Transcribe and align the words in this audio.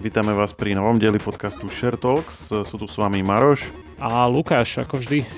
Vítame 0.00 0.32
vás 0.32 0.56
pri 0.56 0.72
novom 0.72 0.96
dieli 0.96 1.20
podcastu 1.20 1.68
Share 1.68 2.00
Talks. 2.00 2.48
Sú 2.48 2.74
tu 2.80 2.88
s 2.88 2.96
vami 2.96 3.20
Maroš. 3.20 3.68
A 4.00 4.24
Lukáš, 4.24 4.80
ako 4.80 4.96
vždy. 4.96 5.28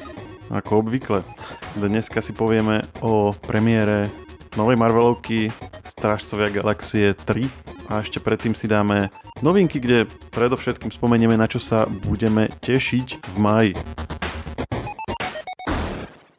Ako 0.54 0.87
obvykle. 0.87 1.27
Dneska 1.75 2.23
si 2.23 2.30
povieme 2.30 2.87
o 3.03 3.35
premiére 3.35 4.06
novej 4.55 4.79
Marvelovky 4.79 5.51
Strážcovia 5.83 6.55
Galaxie 6.55 7.11
3 7.11 7.91
a 7.91 8.06
ešte 8.06 8.23
predtým 8.23 8.55
si 8.55 8.70
dáme 8.70 9.11
novinky, 9.43 9.83
kde 9.83 10.06
predovšetkým 10.30 10.95
spomenieme, 10.95 11.34
na 11.34 11.51
čo 11.51 11.59
sa 11.59 11.91
budeme 11.91 12.47
tešiť 12.62 13.19
v 13.19 13.37
maji. 13.42 13.74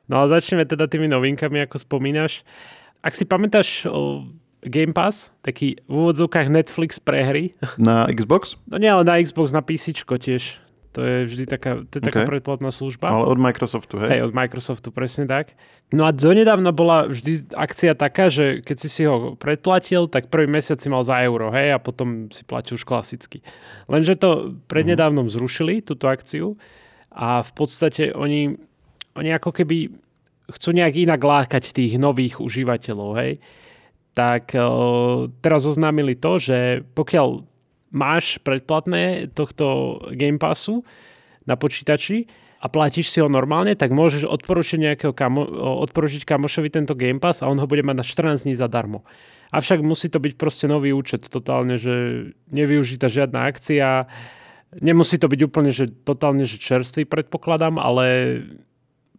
No 0.08 0.24
a 0.24 0.32
začneme 0.32 0.64
teda 0.64 0.88
tými 0.88 1.12
novinkami, 1.12 1.68
ako 1.68 1.76
spomínaš. 1.76 2.48
Ak 3.04 3.20
si 3.20 3.28
pamätáš 3.28 3.84
o 3.92 4.32
Game 4.66 4.96
Pass, 4.96 5.30
taký 5.44 5.80
v 5.86 5.94
úvodzovkách 5.94 6.48
Netflix 6.48 6.98
pre 6.98 7.24
hry. 7.24 7.44
Na 7.80 8.08
Xbox? 8.08 8.56
No 8.68 8.80
nie, 8.80 8.90
ale 8.90 9.04
na 9.04 9.20
Xbox, 9.20 9.52
na 9.52 9.62
PC 9.64 9.96
tiež. 9.96 10.64
To 10.94 11.02
je 11.02 11.26
vždy 11.26 11.50
taká, 11.50 11.82
to 11.90 11.98
je 11.98 12.02
okay. 12.06 12.10
taká 12.14 12.22
predplatná 12.30 12.70
služba. 12.70 13.10
Ale 13.10 13.26
od 13.26 13.42
Microsoftu, 13.42 13.98
hej? 14.06 14.10
Hej, 14.14 14.22
od 14.30 14.34
Microsoftu, 14.38 14.94
presne 14.94 15.26
tak. 15.26 15.58
No 15.90 16.06
a 16.06 16.14
donedávna 16.14 16.70
bola 16.70 17.10
vždy 17.10 17.50
akcia 17.58 17.98
taká, 17.98 18.30
že 18.30 18.62
keď 18.62 18.78
si 18.78 18.90
si 18.94 19.02
ho 19.10 19.34
predplatil, 19.34 20.06
tak 20.06 20.30
prvý 20.30 20.46
mesiac 20.46 20.78
si 20.78 20.94
mal 20.94 21.02
za 21.02 21.18
euro, 21.26 21.50
hej, 21.50 21.74
a 21.74 21.82
potom 21.82 22.30
si 22.30 22.46
platil 22.46 22.78
už 22.78 22.86
klasicky. 22.86 23.42
Lenže 23.90 24.22
to 24.22 24.54
prednedávnom 24.70 25.26
mm. 25.26 25.34
zrušili, 25.34 25.82
túto 25.82 26.06
akciu, 26.06 26.62
a 27.10 27.42
v 27.42 27.52
podstate 27.58 28.14
oni, 28.14 28.54
oni 29.18 29.30
ako 29.34 29.50
keby 29.50 29.90
chcú 30.46 30.78
nejak 30.78 30.94
inak 30.94 31.22
lákať 31.26 31.74
tých 31.74 31.98
nových 31.98 32.38
užívateľov, 32.38 33.18
hej 33.18 33.42
tak 34.14 34.54
uh, 34.54 35.28
teraz 35.42 35.66
oznámili 35.66 36.14
to, 36.14 36.38
že 36.38 36.86
pokiaľ 36.94 37.46
máš 37.94 38.42
predplatné 38.42 39.34
tohto 39.38 39.98
Game 40.18 40.42
Passu 40.42 40.82
na 41.46 41.54
počítači 41.54 42.26
a 42.64 42.72
platíš 42.72 43.14
si 43.14 43.20
ho 43.22 43.30
normálne, 43.30 43.78
tak 43.78 43.94
môžeš 43.94 44.26
odporučiť, 44.26 44.80
nejakého 44.80 45.14
kamo, 45.14 45.44
odporučiť 45.86 46.24
kamošovi 46.26 46.70
tento 46.74 46.98
Game 46.98 47.22
Pass 47.22 47.44
a 47.44 47.50
on 47.52 47.60
ho 47.62 47.68
bude 47.68 47.86
mať 47.86 47.96
na 48.00 48.06
14 48.06 48.50
dní 48.50 48.56
zadarmo. 48.58 49.06
Avšak 49.54 49.86
musí 49.86 50.10
to 50.10 50.18
byť 50.18 50.34
proste 50.40 50.66
nový 50.66 50.96
účet, 50.96 51.30
totálne, 51.30 51.78
že 51.78 52.30
nevyužíta 52.50 53.06
žiadna 53.06 53.46
akcia, 53.52 54.10
nemusí 54.82 55.22
to 55.22 55.30
byť 55.30 55.42
úplne, 55.46 55.70
že 55.70 55.92
totálne, 55.92 56.48
že 56.50 56.58
čerstvý 56.58 57.06
predpokladám, 57.06 57.78
ale 57.78 58.06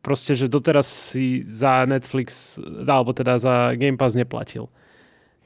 proste, 0.03 0.34
že 0.34 0.50
doteraz 0.50 1.15
si 1.15 1.47
za 1.47 1.87
Netflix, 1.87 2.59
alebo 2.83 3.15
teda 3.15 3.39
za 3.39 3.77
Game 3.78 4.00
Pass 4.00 4.19
neplatil. 4.19 4.67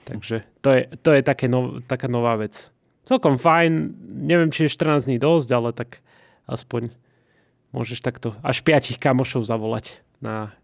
Takže 0.08 0.40
to 0.64 0.68
je, 0.72 0.82
to 1.04 1.10
je 1.12 1.20
také 1.20 1.52
nov, 1.52 1.84
taká 1.84 2.08
nová 2.08 2.40
vec. 2.40 2.72
Celkom 3.04 3.36
fajn, 3.36 3.92
neviem, 4.24 4.48
či 4.48 4.64
je 4.64 4.72
14 4.72 5.04
dní 5.04 5.20
dosť, 5.20 5.48
ale 5.52 5.76
tak 5.76 6.00
aspoň 6.48 6.88
môžeš 7.76 8.00
takto 8.00 8.32
až 8.40 8.64
piatich 8.64 8.96
kamošov 8.96 9.44
zavolať 9.44 10.00
na 10.24 10.56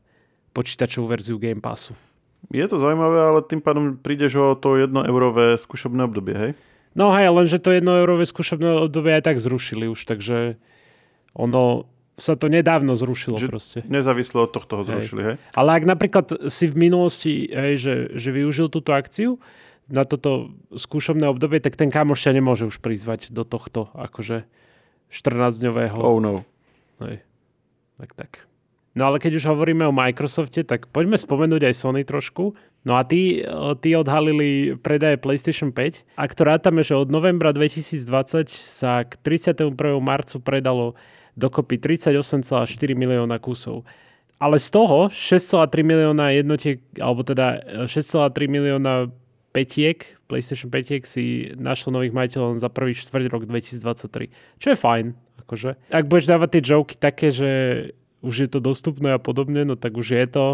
počítačovú 0.56 1.12
verziu 1.12 1.36
Game 1.36 1.60
Passu. 1.60 1.92
Je 2.52 2.64
to 2.68 2.80
zaujímavé, 2.80 3.20
ale 3.20 3.40
tým 3.44 3.60
pádom 3.60 3.96
prídeš 3.96 4.36
o 4.36 4.46
to 4.56 4.80
1 4.80 4.92
eurové 5.08 5.56
skúšobné 5.56 6.04
obdobie, 6.04 6.36
hej? 6.36 6.52
No 6.96 7.10
hej, 7.12 7.32
lenže 7.32 7.60
to 7.60 7.72
1 7.72 7.84
eurové 7.84 8.24
skúšobné 8.24 8.88
obdobie 8.88 9.16
aj 9.16 9.28
tak 9.28 9.36
zrušili 9.40 9.88
už, 9.88 10.04
takže 10.04 10.56
ono 11.34 11.88
sa 12.14 12.38
to 12.38 12.46
nedávno 12.46 12.94
zrušilo 12.94 13.36
že 13.42 13.50
proste. 13.50 13.78
Nezávislo 13.90 14.46
od 14.46 14.54
tohto 14.54 14.80
ho 14.80 14.82
zrušili, 14.86 15.20
hej. 15.22 15.28
hej? 15.34 15.36
Ale 15.58 15.70
ak 15.74 15.84
napríklad 15.84 16.26
si 16.46 16.70
v 16.70 16.74
minulosti, 16.78 17.50
hej, 17.50 17.74
že, 17.78 17.94
že 18.14 18.30
využil 18.30 18.70
túto 18.70 18.94
akciu 18.94 19.42
na 19.90 20.06
toto 20.06 20.54
skúšobné 20.72 21.28
obdobie, 21.28 21.60
tak 21.60 21.76
ten 21.76 21.90
kamoš 21.92 22.24
ťa 22.30 22.32
nemôže 22.38 22.64
už 22.70 22.78
prizvať 22.80 23.34
do 23.34 23.42
tohto 23.42 23.90
akože 23.92 24.46
14-dňového. 25.10 25.98
Oh 25.98 26.22
no. 26.22 26.46
Hej. 27.02 27.20
Tak 27.98 28.10
tak. 28.14 28.32
No 28.94 29.10
ale 29.10 29.18
keď 29.18 29.42
už 29.42 29.50
hovoríme 29.50 29.82
o 29.90 29.94
Microsofte, 29.94 30.62
tak 30.62 30.86
poďme 30.94 31.18
spomenúť 31.18 31.66
aj 31.66 31.74
Sony 31.74 32.06
trošku. 32.06 32.54
No 32.86 32.94
a 32.94 33.02
tí, 33.02 33.42
tí 33.82 33.90
odhalili 33.98 34.78
predaje 34.78 35.18
PlayStation 35.18 35.74
5. 35.74 36.14
Ak 36.14 36.38
to 36.38 36.46
rátame, 36.46 36.86
že 36.86 36.94
od 36.94 37.10
novembra 37.10 37.50
2020 37.50 38.46
sa 38.54 39.02
k 39.02 39.18
31. 39.18 39.74
marcu 39.98 40.38
predalo 40.38 40.94
dokopy 41.34 41.78
38,4 41.78 42.94
milióna 42.94 43.38
kusov. 43.38 43.82
Ale 44.38 44.58
z 44.58 44.68
toho 44.70 45.08
6,3 45.08 45.86
milióna 45.86 46.34
jednotiek, 46.34 46.82
alebo 46.98 47.22
teda 47.22 47.62
6,3 47.86 48.34
e, 48.34 48.48
milióna 48.50 48.94
petiek, 49.54 50.18
PlayStation 50.26 50.66
5 50.68 51.06
si 51.06 51.54
našlo 51.54 51.94
nových 51.94 52.10
majiteľov 52.10 52.58
za 52.58 52.68
prvý 52.68 52.98
štvrť 52.98 53.30
rok 53.30 53.46
2023. 53.46 54.58
Čo 54.58 54.68
je 54.74 54.78
fajn. 54.78 55.06
Akože. 55.46 55.70
Ak 55.92 56.10
budeš 56.10 56.26
dávať 56.26 56.58
tie 56.58 56.62
joky 56.74 56.94
také, 56.98 57.28
že 57.30 57.50
už 58.24 58.34
je 58.34 58.48
to 58.48 58.58
dostupné 58.58 59.14
a 59.14 59.20
podobne, 59.20 59.62
no 59.62 59.76
tak 59.76 59.94
už 59.94 60.16
je 60.16 60.26
to, 60.26 60.46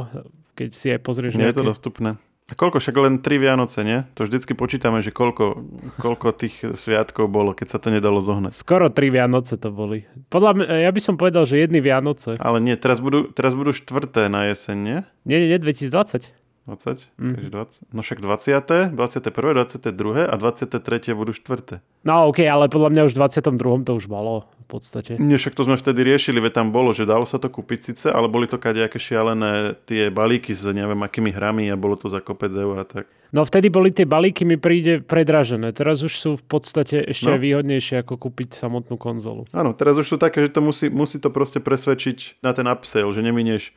keď 0.58 0.68
si 0.74 0.86
aj 0.91 1.00
pozrieš 1.00 1.38
Nie 1.38 1.48
nejaké... 1.48 1.56
je 1.56 1.60
to 1.62 1.70
dostupné. 1.70 2.10
A 2.50 2.58
koľko? 2.58 2.82
Však 2.82 2.96
len 2.98 3.14
tri 3.22 3.38
Vianoce, 3.38 3.86
nie? 3.86 4.02
To 4.18 4.26
vždycky 4.26 4.58
počítame, 4.58 4.98
že 5.00 5.14
koľko, 5.14 5.62
koľko 6.02 6.34
tých 6.34 6.74
sviatkov 6.74 7.30
bolo, 7.30 7.54
keď 7.54 7.66
sa 7.70 7.78
to 7.78 7.94
nedalo 7.94 8.18
zohnať. 8.18 8.50
Skoro 8.50 8.90
tri 8.90 9.14
Vianoce 9.14 9.54
to 9.54 9.70
boli. 9.70 10.02
Podľa 10.34 10.50
mňa, 10.58 10.66
ja 10.82 10.90
by 10.90 11.00
som 11.00 11.14
povedal, 11.14 11.46
že 11.46 11.62
jedny 11.62 11.78
Vianoce. 11.78 12.34
Ale 12.42 12.58
nie, 12.58 12.74
teraz 12.74 12.98
budú, 12.98 13.30
teraz 13.30 13.54
budú 13.54 13.70
štvrté 13.70 14.26
na 14.26 14.50
jeseň, 14.50 14.76
nie? 14.76 14.98
Nie, 15.22 15.38
nie, 15.46 15.48
nie, 15.54 15.60
2020. 15.62 16.39
20? 16.69 17.09
Mm. 17.16 17.34
Takže 17.34 17.50
20. 17.50 17.94
No 17.94 18.00
však 18.03 18.19
20. 18.21 18.93
21. 18.93 19.54
22. 19.54 20.28
a 20.28 20.34
23. 20.37 21.16
budú 21.16 21.32
štvrté. 21.32 21.81
No 22.04 22.28
ok, 22.28 22.44
ale 22.44 22.69
podľa 22.69 22.91
mňa 22.93 23.03
už 23.09 23.12
v 23.16 23.21
22. 23.25 23.88
to 23.88 23.93
už 23.97 24.06
bolo 24.09 24.48
v 24.65 24.66
podstate. 24.78 25.19
Nie, 25.19 25.41
však 25.41 25.56
to 25.56 25.66
sme 25.66 25.76
vtedy 25.76 26.06
riešili, 26.06 26.38
veď 26.38 26.62
tam 26.62 26.69
bolo, 26.71 26.94
že 26.94 27.09
dalo 27.09 27.26
sa 27.26 27.43
to 27.43 27.50
kúpiť 27.50 27.78
síce, 27.81 28.06
ale 28.09 28.31
boli 28.31 28.47
to 28.47 28.60
kadejaké 28.60 29.00
šialené 29.03 29.75
tie 29.88 30.12
balíky 30.12 30.54
s 30.54 30.69
neviem 30.71 31.00
akými 31.03 31.34
hrami 31.34 31.66
a 31.72 31.76
bolo 31.76 31.98
to 31.98 32.06
za 32.06 32.22
kopec 32.22 32.54
eur 32.54 32.77
a 32.78 32.87
tak. 32.87 33.10
No 33.31 33.47
vtedy 33.47 33.71
boli 33.71 33.94
tie 33.94 34.06
balíky, 34.06 34.42
mi 34.42 34.59
príde 34.59 35.03
predražené. 35.06 35.71
Teraz 35.71 36.03
už 36.03 36.15
sú 36.19 36.31
v 36.34 36.44
podstate 36.47 36.98
ešte 37.03 37.31
no. 37.31 37.38
výhodnejšie 37.38 38.03
ako 38.03 38.19
kúpiť 38.19 38.59
samotnú 38.59 38.98
konzolu. 38.98 39.47
Áno, 39.54 39.71
teraz 39.71 39.94
už 39.94 40.06
sú 40.06 40.16
také, 40.19 40.42
že 40.47 40.50
to 40.50 40.60
musí, 40.62 40.91
musí 40.91 41.22
to 41.22 41.31
proste 41.31 41.62
presvedčiť 41.62 42.42
na 42.42 42.50
ten 42.50 42.66
upsale, 42.66 43.06
že 43.15 43.22
neminieš 43.22 43.71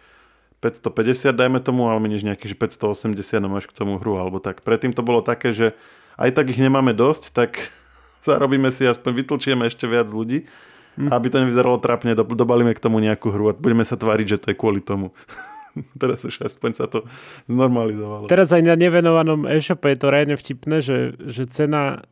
550, 0.64 1.36
dajme 1.36 1.60
tomu, 1.60 1.92
ale 1.92 2.00
minieš 2.00 2.24
nejaký, 2.24 2.48
že 2.48 2.56
580 2.56 3.20
a 3.44 3.50
máš 3.52 3.68
k 3.68 3.76
tomu 3.76 4.00
hru, 4.00 4.16
alebo 4.16 4.40
tak. 4.40 4.64
Predtým 4.64 4.96
to 4.96 5.04
bolo 5.04 5.20
také, 5.20 5.52
že 5.52 5.76
aj 6.16 6.32
tak 6.32 6.56
ich 6.56 6.60
nemáme 6.64 6.96
dosť, 6.96 7.36
tak 7.36 7.68
zarobíme 8.28 8.72
si, 8.72 8.88
aspoň 8.88 9.12
vytlčieme 9.20 9.68
ešte 9.68 9.84
viac 9.84 10.08
ľudí, 10.08 10.48
hm. 10.96 11.12
aby 11.12 11.28
to 11.28 11.44
nevyzeralo 11.44 11.84
trápne, 11.84 12.16
dobalíme 12.16 12.72
k 12.72 12.84
tomu 12.84 13.04
nejakú 13.04 13.36
hru 13.36 13.52
a 13.52 13.54
budeme 13.54 13.84
sa 13.84 14.00
tváriť, 14.00 14.26
že 14.26 14.38
to 14.40 14.48
je 14.52 14.56
kvôli 14.56 14.80
tomu. 14.80 15.12
Teraz 16.02 16.24
už 16.24 16.48
aspoň 16.48 16.72
sa 16.80 16.86
to 16.88 17.04
znormalizovalo. 17.52 18.32
Teraz 18.32 18.54
aj 18.54 18.64
na 18.64 18.80
nevenovanom 18.80 19.50
e-shope 19.50 19.92
je 19.92 20.00
to 20.00 20.08
reálne 20.14 20.38
vtipné, 20.38 20.80
že, 20.80 21.18
že 21.20 21.44
cena 21.50 22.06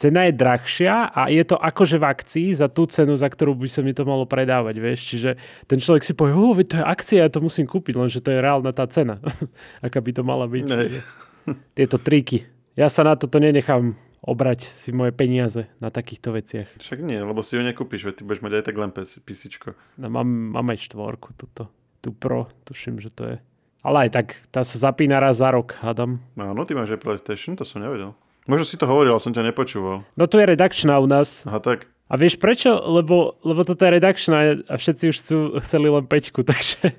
cena 0.00 0.24
je 0.24 0.32
drahšia 0.32 1.12
a 1.12 1.28
je 1.28 1.44
to 1.44 1.60
akože 1.60 2.00
v 2.00 2.08
akcii 2.08 2.48
za 2.56 2.72
tú 2.72 2.88
cenu, 2.88 3.12
za 3.20 3.28
ktorú 3.28 3.52
by 3.52 3.68
sa 3.68 3.84
mi 3.84 3.92
to 3.92 4.08
malo 4.08 4.24
predávať, 4.24 4.80
vieš. 4.80 5.00
Čiže 5.12 5.30
ten 5.68 5.76
človek 5.76 6.08
si 6.08 6.16
povie, 6.16 6.32
oh, 6.32 6.56
to 6.64 6.80
je 6.80 6.84
akcia, 6.84 7.28
ja 7.28 7.30
to 7.30 7.44
musím 7.44 7.68
kúpiť, 7.68 8.00
lenže 8.00 8.24
to 8.24 8.32
je 8.32 8.40
reálna 8.40 8.72
tá 8.72 8.88
cena, 8.88 9.20
aká 9.84 10.00
by 10.00 10.10
to 10.16 10.22
mala 10.24 10.48
byť. 10.48 10.64
Nej. 10.72 10.88
Tieto 11.76 12.00
triky. 12.00 12.48
Ja 12.80 12.88
sa 12.88 13.04
na 13.04 13.12
toto 13.20 13.36
nenechám 13.36 13.92
obrať 14.24 14.64
si 14.72 14.88
moje 14.88 15.12
peniaze 15.12 15.68
na 15.84 15.92
takýchto 15.92 16.32
veciach. 16.32 16.80
Však 16.80 17.04
nie, 17.04 17.20
lebo 17.20 17.44
si 17.44 17.60
ju 17.60 17.62
nekúpiš, 17.64 18.08
veď 18.08 18.14
ty 18.16 18.22
budeš 18.24 18.40
mať 18.40 18.52
aj 18.56 18.64
tak 18.64 18.76
len 18.80 18.90
písičko. 18.96 19.68
No, 20.00 20.08
mám, 20.08 20.28
mám 20.28 20.66
aj 20.72 20.88
štvorku, 20.88 21.36
toto. 21.36 21.68
Tu 22.00 22.08
Pro, 22.16 22.48
tuším, 22.64 22.96
že 22.96 23.12
to 23.12 23.28
je. 23.28 23.36
Ale 23.84 24.08
aj 24.08 24.10
tak, 24.12 24.26
tá 24.52 24.64
sa 24.64 24.76
zapína 24.76 25.20
raz 25.20 25.40
za 25.40 25.52
rok, 25.52 25.76
hádam. 25.80 26.20
No, 26.36 26.52
no 26.52 26.64
ty 26.68 26.72
máš 26.76 26.96
aj 26.96 27.00
PlayStation, 27.00 27.56
to 27.56 27.64
som 27.64 27.80
nevedel. 27.80 28.12
Možno 28.48 28.64
si 28.64 28.76
to 28.80 28.88
hovoril, 28.88 29.16
ale 29.16 29.22
som 29.22 29.34
ťa 29.34 29.52
nepočúval. 29.52 30.06
No 30.16 30.24
tu 30.24 30.40
je 30.40 30.46
redakčná 30.48 30.96
u 31.00 31.06
nás. 31.08 31.44
Aha, 31.44 31.60
tak. 31.60 31.90
A 32.10 32.18
vieš 32.18 32.40
prečo? 32.40 32.74
Lebo, 32.74 33.38
lebo 33.46 33.62
toto 33.62 33.86
je 33.86 33.90
redakčná 33.94 34.62
a 34.66 34.74
všetci 34.74 35.04
už 35.12 35.16
chcú, 35.22 35.36
chceli 35.62 35.86
len 35.92 36.04
peťku, 36.08 36.42
takže 36.50 36.96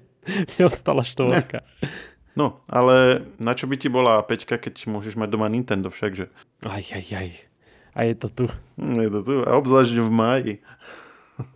neostala 0.55 1.03
štvorka. 1.03 1.65
No, 2.31 2.63
ale 2.71 3.27
na 3.43 3.51
čo 3.51 3.67
by 3.67 3.75
ti 3.75 3.91
bola 3.91 4.23
peťka, 4.23 4.55
keď 4.55 4.87
môžeš 4.87 5.19
mať 5.19 5.29
doma 5.35 5.51
Nintendo 5.51 5.91
všakže? 5.91 6.31
Aj, 6.63 6.83
aj, 6.95 7.05
aj. 7.11 7.29
A 7.91 7.99
je 8.07 8.15
to 8.15 8.27
tu. 8.31 8.45
Je 8.79 9.09
to 9.11 9.19
tu. 9.19 9.35
A 9.43 9.59
obzvlášť 9.59 9.99
v 9.99 10.11
máji 10.11 10.53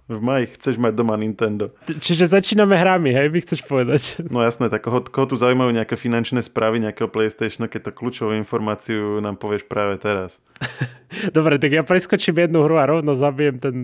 v 0.06 0.22
maji 0.22 0.54
chceš 0.54 0.78
mať 0.78 0.94
doma 0.94 1.18
Nintendo. 1.18 1.74
Čiže 1.90 2.30
začíname 2.30 2.78
hrami, 2.78 3.10
hej, 3.10 3.34
by 3.34 3.40
chceš 3.42 3.66
povedať. 3.66 4.04
No 4.36 4.46
jasné, 4.46 4.70
tak 4.70 4.86
koho, 4.86 5.02
koho 5.02 5.26
tu 5.26 5.36
zaujímajú 5.40 5.74
nejaké 5.74 5.98
finančné 5.98 6.46
správy 6.46 6.78
nejakého 6.84 7.10
PlayStation, 7.10 7.66
keď 7.66 7.90
to 7.90 7.92
kľúčovú 7.96 8.38
informáciu 8.38 9.18
nám 9.24 9.42
povieš 9.42 9.66
práve 9.66 9.98
teraz. 9.98 10.44
Dobre, 11.38 11.58
tak 11.58 11.72
ja 11.74 11.82
preskočím 11.82 12.46
jednu 12.46 12.62
hru 12.68 12.78
a 12.78 12.86
rovno 12.86 13.18
zabijem 13.18 13.58
ten, 13.58 13.76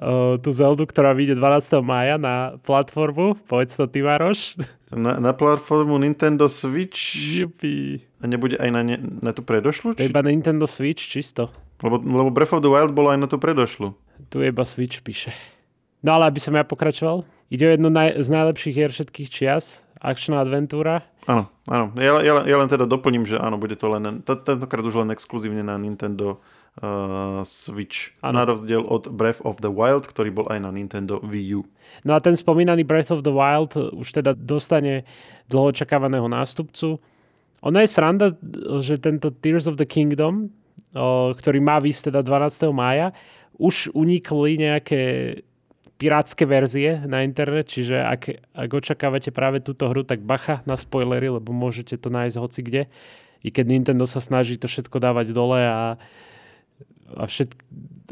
uh, 0.00 0.40
tú 0.40 0.54
Zeldu, 0.54 0.88
ktorá 0.88 1.12
vyjde 1.12 1.36
12. 1.36 1.84
mája 1.84 2.16
na 2.16 2.56
platformu. 2.64 3.36
Povedz 3.44 3.76
to 3.76 3.84
ty, 3.90 4.00
Maroš. 4.00 4.56
Na, 4.88 5.20
na 5.20 5.36
platformu 5.36 6.00
Nintendo 6.00 6.48
Switch? 6.48 7.12
Jupi. 7.12 8.00
A 8.18 8.24
nebude 8.24 8.56
aj 8.56 8.72
na, 8.72 8.80
ne, 8.80 8.96
na 9.20 9.36
tú 9.36 9.44
predošlu? 9.44 9.92
To 9.92 10.00
je 10.00 10.08
iba 10.08 10.24
Nintendo 10.24 10.64
Switch, 10.64 11.12
čisto. 11.12 11.52
Lebo, 11.84 12.00
lebo 12.00 12.32
Breath 12.32 12.56
of 12.56 12.64
the 12.64 12.72
Wild 12.72 12.96
bolo 12.96 13.12
aj 13.12 13.20
na 13.20 13.28
to 13.28 13.36
predošlu. 13.36 13.92
Tu 14.32 14.48
iba 14.48 14.64
Switch 14.64 15.04
píše. 15.04 15.36
No 16.02 16.14
ale 16.14 16.30
aby 16.30 16.38
som 16.38 16.54
ja 16.54 16.62
pokračoval, 16.62 17.26
ide 17.50 17.64
o 17.66 17.72
jednu 17.74 17.88
naj, 17.90 18.22
z 18.22 18.28
najlepších 18.30 18.74
hier 18.74 18.92
všetkých 18.94 19.28
čias, 19.28 19.82
akčná 19.98 20.38
adventúra. 20.38 21.02
Áno, 21.26 21.50
áno. 21.66 21.92
Ja, 21.98 22.22
ja, 22.22 22.34
ja 22.46 22.56
len 22.56 22.70
teda 22.70 22.86
doplním, 22.86 23.26
že 23.26 23.36
áno, 23.36 23.58
bude 23.58 23.74
to 23.74 23.90
len, 23.90 24.22
tentokrát 24.22 24.84
už 24.86 25.04
len 25.04 25.10
exkluzívne 25.10 25.60
na 25.66 25.74
Nintendo 25.76 26.38
uh, 26.80 27.42
Switch. 27.42 28.14
Ano. 28.22 28.40
Na 28.40 28.44
rozdiel 28.46 28.86
od 28.86 29.10
Breath 29.10 29.42
of 29.42 29.58
the 29.58 29.68
Wild, 29.68 30.06
ktorý 30.06 30.30
bol 30.30 30.46
aj 30.48 30.62
na 30.62 30.70
Nintendo 30.70 31.18
Wii 31.20 31.58
U. 31.58 31.66
No 32.06 32.14
a 32.14 32.22
ten 32.22 32.38
spomínaný 32.38 32.86
Breath 32.86 33.10
of 33.10 33.26
the 33.26 33.34
Wild 33.34 33.74
už 33.74 34.22
teda 34.22 34.38
dostane 34.38 35.02
dlho 35.50 35.74
očakávaného 35.74 36.30
nástupcu. 36.30 37.02
Ono 37.58 37.78
je 37.82 37.88
sranda, 37.90 38.38
že 38.78 39.02
tento 39.02 39.34
Tears 39.34 39.66
of 39.66 39.74
the 39.74 39.88
Kingdom, 39.88 40.54
o, 40.94 41.34
ktorý 41.34 41.58
má 41.58 41.82
výsť 41.82 42.14
teda 42.14 42.22
12. 42.22 42.70
mája, 42.70 43.10
už 43.58 43.90
unikli 43.98 44.62
nejaké 44.62 45.02
pirátske 45.98 46.46
verzie 46.46 47.02
na 47.10 47.26
internet, 47.26 47.74
čiže 47.74 47.98
ak, 47.98 48.22
ak 48.54 48.70
očakávate 48.70 49.34
práve 49.34 49.58
túto 49.58 49.90
hru, 49.90 50.06
tak 50.06 50.22
bacha 50.22 50.62
na 50.62 50.78
spoilery, 50.78 51.26
lebo 51.26 51.50
môžete 51.50 51.98
to 51.98 52.08
nájsť 52.08 52.36
hoci 52.38 52.60
kde. 52.62 52.82
I 53.42 53.50
keď 53.50 53.66
Nintendo 53.66 54.06
sa 54.06 54.22
snaží 54.22 54.54
to 54.58 54.70
všetko 54.70 54.98
dávať 55.02 55.34
dole 55.34 55.58
a, 55.58 55.98
a 57.18 57.22
všetko, 57.26 57.60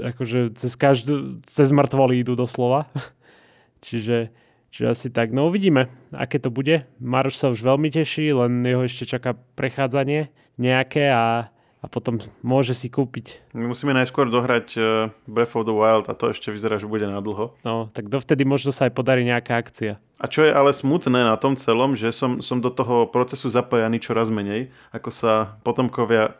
akože 0.02 0.38
cez 0.58 0.72
každú, 0.74 1.38
cez 1.46 1.70
mŕtvoly 1.70 2.26
idú 2.26 2.34
doslova. 2.34 2.90
čiže, 3.86 4.34
čiže 4.74 4.86
asi 4.90 5.08
tak. 5.14 5.30
No 5.30 5.46
uvidíme, 5.46 5.86
aké 6.10 6.42
to 6.42 6.50
bude. 6.50 6.90
Maroš 6.98 7.38
sa 7.38 7.46
už 7.54 7.62
veľmi 7.62 7.90
teší, 7.94 8.34
len 8.34 8.66
jeho 8.66 8.82
ešte 8.82 9.06
čaká 9.06 9.38
prechádzanie 9.54 10.34
nejaké 10.58 11.06
a 11.14 11.54
a 11.86 11.88
potom 11.88 12.18
môže 12.42 12.74
si 12.74 12.90
kúpiť. 12.90 13.54
My 13.54 13.70
musíme 13.70 13.94
najskôr 13.94 14.26
dohrať 14.26 14.66
uh, 14.74 14.84
Breath 15.30 15.54
of 15.54 15.70
the 15.70 15.70
Wild 15.70 16.10
a 16.10 16.18
to 16.18 16.34
ešte 16.34 16.50
vyzerá, 16.50 16.82
že 16.82 16.90
bude 16.90 17.06
na 17.06 17.22
dlho. 17.22 17.54
No, 17.62 17.86
tak 17.94 18.10
dovtedy 18.10 18.42
možno 18.42 18.74
sa 18.74 18.90
aj 18.90 18.92
podarí 18.98 19.22
nejaká 19.22 19.54
akcia. 19.54 20.02
A 20.18 20.26
čo 20.26 20.42
je 20.42 20.50
ale 20.50 20.74
smutné 20.74 21.22
na 21.22 21.38
tom 21.38 21.54
celom, 21.54 21.94
že 21.94 22.10
som, 22.10 22.42
som 22.42 22.58
do 22.58 22.74
toho 22.74 23.06
procesu 23.06 23.46
zapájaný 23.46 24.02
čoraz 24.02 24.34
menej, 24.34 24.74
ako 24.90 25.14
sa 25.14 25.62
potomkovia 25.62 26.34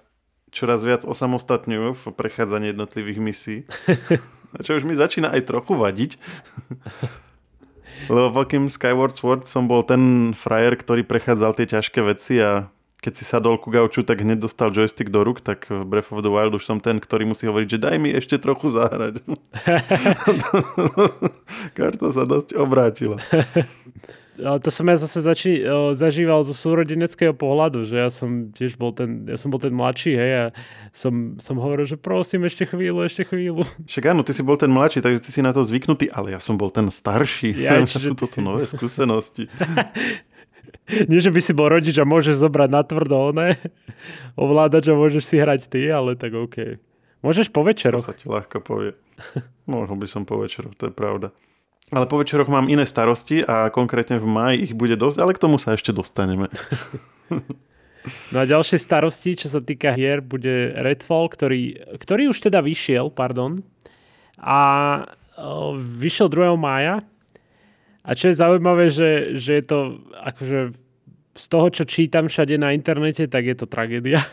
čoraz 0.50 0.82
viac 0.82 1.06
osamostatňujú 1.06 1.94
v 1.94 2.02
prechádzaní 2.10 2.74
jednotlivých 2.74 3.20
misí. 3.22 3.56
Čo 4.64 4.80
už 4.80 4.88
mi 4.88 4.96
začína 4.96 5.30
aj 5.36 5.52
trochu 5.52 5.76
vadiť. 5.76 6.10
Lebo 8.08 8.44
v 8.44 8.68
Skyward 8.72 9.12
Sword 9.12 9.44
som 9.48 9.68
bol 9.68 9.84
ten 9.84 10.32
frajer, 10.36 10.76
ktorý 10.76 11.02
prechádzal 11.04 11.56
tie 11.56 11.66
ťažké 11.76 12.00
veci 12.04 12.40
a 12.40 12.68
keď 13.00 13.12
si 13.12 13.24
sadol 13.28 13.60
ku 13.60 13.68
gauču, 13.68 14.02
tak 14.02 14.24
hneď 14.24 14.42
dostal 14.42 14.72
joystick 14.72 15.12
do 15.12 15.20
rúk, 15.22 15.44
tak 15.44 15.68
v 15.68 15.84
Breath 15.84 16.10
of 16.10 16.24
the 16.24 16.32
Wild 16.32 16.56
už 16.56 16.64
som 16.64 16.80
ten, 16.80 16.96
ktorý 16.96 17.28
musí 17.28 17.44
hovoriť, 17.46 17.68
že 17.76 17.78
daj 17.78 17.96
mi 18.00 18.10
ešte 18.10 18.40
trochu 18.40 18.72
zahrať. 18.72 19.20
Karta 21.76 22.08
sa 22.10 22.24
dosť 22.24 22.56
obrátila. 22.56 23.20
Ale 24.36 24.60
to 24.60 24.68
som 24.68 24.84
ja 24.84 24.96
zase 25.00 25.24
zači- 25.24 25.64
zažíval 25.96 26.44
zo 26.44 26.52
súrodeneckého 26.52 27.32
pohľadu, 27.32 27.88
že 27.88 27.96
ja 27.96 28.08
som 28.12 28.52
tiež 28.52 28.76
bol 28.76 28.92
ten, 28.92 29.24
ja 29.24 29.40
som 29.40 29.48
bol 29.48 29.56
ten 29.56 29.72
mladší, 29.72 30.12
hej, 30.12 30.32
a 30.36 30.44
som, 30.92 31.40
som 31.40 31.56
hovoril, 31.56 31.88
že 31.88 31.96
prosím 31.96 32.44
ešte 32.44 32.68
chvíľu, 32.68 33.08
ešte 33.08 33.24
chvíľu. 33.24 33.64
Však 33.88 34.04
áno, 34.12 34.20
ty 34.20 34.36
si 34.36 34.44
bol 34.44 34.60
ten 34.60 34.68
mladší, 34.68 35.00
takže 35.00 35.24
si 35.24 35.30
si 35.32 35.40
na 35.40 35.56
to 35.56 35.64
zvyknutý, 35.64 36.12
ale 36.12 36.36
ja 36.36 36.40
som 36.40 36.60
bol 36.60 36.68
ten 36.68 36.92
starší. 36.92 37.56
Ja, 37.56 37.80
čiže 37.88 38.12
toto 38.12 38.28
si... 38.28 38.44
nové 38.44 38.68
skúsenosti. 38.68 39.48
Nie, 41.10 41.18
že 41.18 41.34
by 41.34 41.40
si 41.42 41.52
bol 41.52 41.70
rodič 41.70 41.98
a 41.98 42.06
môžeš 42.06 42.38
zobrať 42.38 42.70
na 42.70 42.82
tvrdo 42.86 43.34
oné, 43.34 43.58
ovládať 44.38 44.94
a 44.94 44.98
môžeš 44.98 45.24
si 45.26 45.36
hrať 45.38 45.66
ty, 45.66 45.90
ale 45.90 46.14
tak 46.14 46.34
OK. 46.34 46.78
Môžeš 47.26 47.50
po 47.50 47.66
večeroch. 47.66 48.06
To 48.06 48.10
sa 48.12 48.16
ti 48.16 48.30
ľahko 48.30 48.62
povie. 48.62 48.94
Mohol 49.70 49.98
by 49.98 50.06
som 50.06 50.22
po 50.22 50.38
večeroch, 50.38 50.78
to 50.78 50.90
je 50.90 50.94
pravda. 50.94 51.34
Ale 51.94 52.10
po 52.10 52.18
večeroch 52.18 52.50
mám 52.50 52.66
iné 52.66 52.82
starosti 52.82 53.46
a 53.46 53.70
konkrétne 53.70 54.18
v 54.18 54.26
maji 54.26 54.56
ich 54.70 54.72
bude 54.74 54.98
dosť, 54.98 55.18
ale 55.22 55.34
k 55.34 55.42
tomu 55.42 55.58
sa 55.58 55.74
ešte 55.74 55.90
dostaneme. 55.94 56.50
No 58.30 58.38
a 58.38 58.46
ďalšie 58.46 58.78
starosti, 58.78 59.34
čo 59.34 59.50
sa 59.50 59.58
týka 59.58 59.90
hier, 59.90 60.22
bude 60.22 60.70
Redfall, 60.78 61.26
ktorý, 61.26 61.74
ktorý 61.98 62.30
už 62.30 62.38
teda 62.38 62.62
vyšiel, 62.62 63.10
pardon. 63.10 63.66
A 64.38 64.58
vyšiel 65.74 66.30
2. 66.30 66.54
mája 66.54 67.02
a 68.06 68.14
čo 68.14 68.30
je 68.30 68.38
zaujímavé, 68.38 68.86
že, 68.86 69.34
že 69.34 69.58
je 69.58 69.64
to 69.66 69.78
akože 70.14 70.78
z 71.36 71.46
toho, 71.52 71.66
čo 71.68 71.84
čítam 71.84 72.30
všade 72.30 72.56
na 72.56 72.72
internete, 72.72 73.26
tak 73.26 73.44
je 73.44 73.56
to 73.58 73.66
tragédia. 73.66 74.22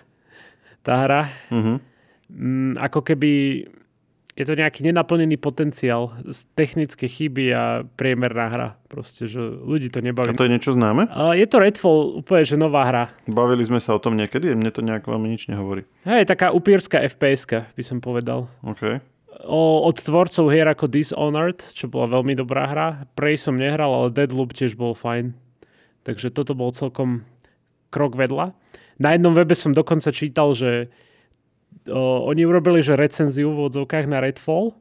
Tá 0.83 1.07
hra. 1.07 1.31
Uh-huh. 1.47 1.79
Mm, 2.27 2.75
ako 2.75 3.07
keby 3.07 3.63
je 4.35 4.43
to 4.43 4.51
nejaký 4.51 4.83
nenaplnený 4.83 5.39
potenciál 5.39 6.11
z 6.27 6.43
technické 6.59 7.07
chyby 7.07 7.55
a 7.55 7.87
priemerná 7.95 8.51
hra. 8.51 8.69
Proste, 8.91 9.31
že 9.31 9.39
ľudí 9.39 9.87
to 9.87 10.03
nebaví. 10.03 10.27
A 10.27 10.35
to 10.35 10.43
je 10.43 10.51
niečo 10.51 10.75
známe? 10.75 11.07
Uh, 11.07 11.31
je 11.39 11.47
to 11.47 11.63
Redfall, 11.63 12.19
úplne, 12.19 12.43
že 12.43 12.59
nová 12.59 12.83
hra. 12.83 13.15
Bavili 13.31 13.63
sme 13.63 13.79
sa 13.79 13.95
o 13.95 13.99
tom 14.03 14.19
niekedy? 14.19 14.51
Mne 14.51 14.75
to 14.75 14.83
nejak 14.83 15.07
veľmi 15.07 15.31
nič 15.31 15.47
nehovorí. 15.47 15.87
Hej, 16.03 16.27
taká 16.27 16.51
upírska 16.51 16.99
fps 16.99 17.47
by 17.47 17.83
som 17.87 18.03
povedal. 18.03 18.51
Okay 18.59 18.99
o, 19.41 19.87
od 19.89 19.97
tvorcov 19.97 20.53
hier 20.53 20.69
ako 20.69 20.85
Dishonored, 20.85 21.59
čo 21.73 21.89
bola 21.89 22.19
veľmi 22.19 22.37
dobrá 22.37 22.69
hra. 22.69 22.87
Prey 23.17 23.35
som 23.35 23.57
nehral, 23.57 23.89
ale 23.89 24.13
Deadloop 24.13 24.53
tiež 24.53 24.77
bol 24.77 24.93
fajn. 24.93 25.33
Takže 26.03 26.29
toto 26.29 26.53
bol 26.53 26.69
celkom 26.75 27.25
krok 27.89 28.13
vedľa. 28.13 28.53
Na 29.01 29.17
jednom 29.17 29.33
webe 29.33 29.57
som 29.57 29.73
dokonca 29.73 30.13
čítal, 30.13 30.53
že 30.53 30.93
o, 31.89 32.29
oni 32.29 32.45
urobili 32.45 32.85
že 32.85 32.99
recenziu 32.99 33.49
v 33.53 33.69
odzovkách 33.69 34.05
na 34.05 34.21
Redfall 34.21 34.77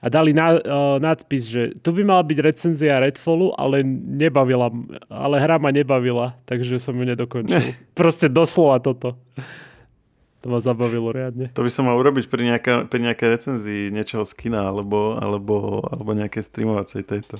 a 0.00 0.06
dali 0.08 0.32
na, 0.32 0.56
o, 0.56 0.58
nadpis, 0.96 1.44
že 1.44 1.62
tu 1.84 1.92
by 1.92 2.02
mala 2.04 2.24
byť 2.24 2.38
recenzia 2.40 3.02
Redfallu, 3.04 3.52
ale 3.52 3.84
nebavila, 3.84 4.72
ale 5.12 5.36
hra 5.36 5.60
ma 5.60 5.68
nebavila, 5.68 6.40
takže 6.48 6.80
som 6.80 6.96
ju 6.96 7.04
nedokončil. 7.04 7.76
Proste 7.98 8.32
doslova 8.32 8.80
toto. 8.80 9.20
To 10.40 10.48
ma 10.48 10.58
zabavilo 10.64 11.12
riadne. 11.12 11.52
To 11.52 11.60
by 11.60 11.68
som 11.68 11.84
mal 11.84 12.00
urobiť 12.00 12.32
pri, 12.32 12.48
nejaká, 12.48 12.74
pri 12.88 13.00
nejakej 13.04 13.28
recenzii 13.28 13.82
niečoho 13.92 14.24
z 14.24 14.32
kina 14.32 14.72
alebo, 14.72 15.20
alebo, 15.20 15.84
alebo 15.84 16.10
nejakej 16.16 16.48
streamovacej 16.48 17.04
tejto. 17.04 17.36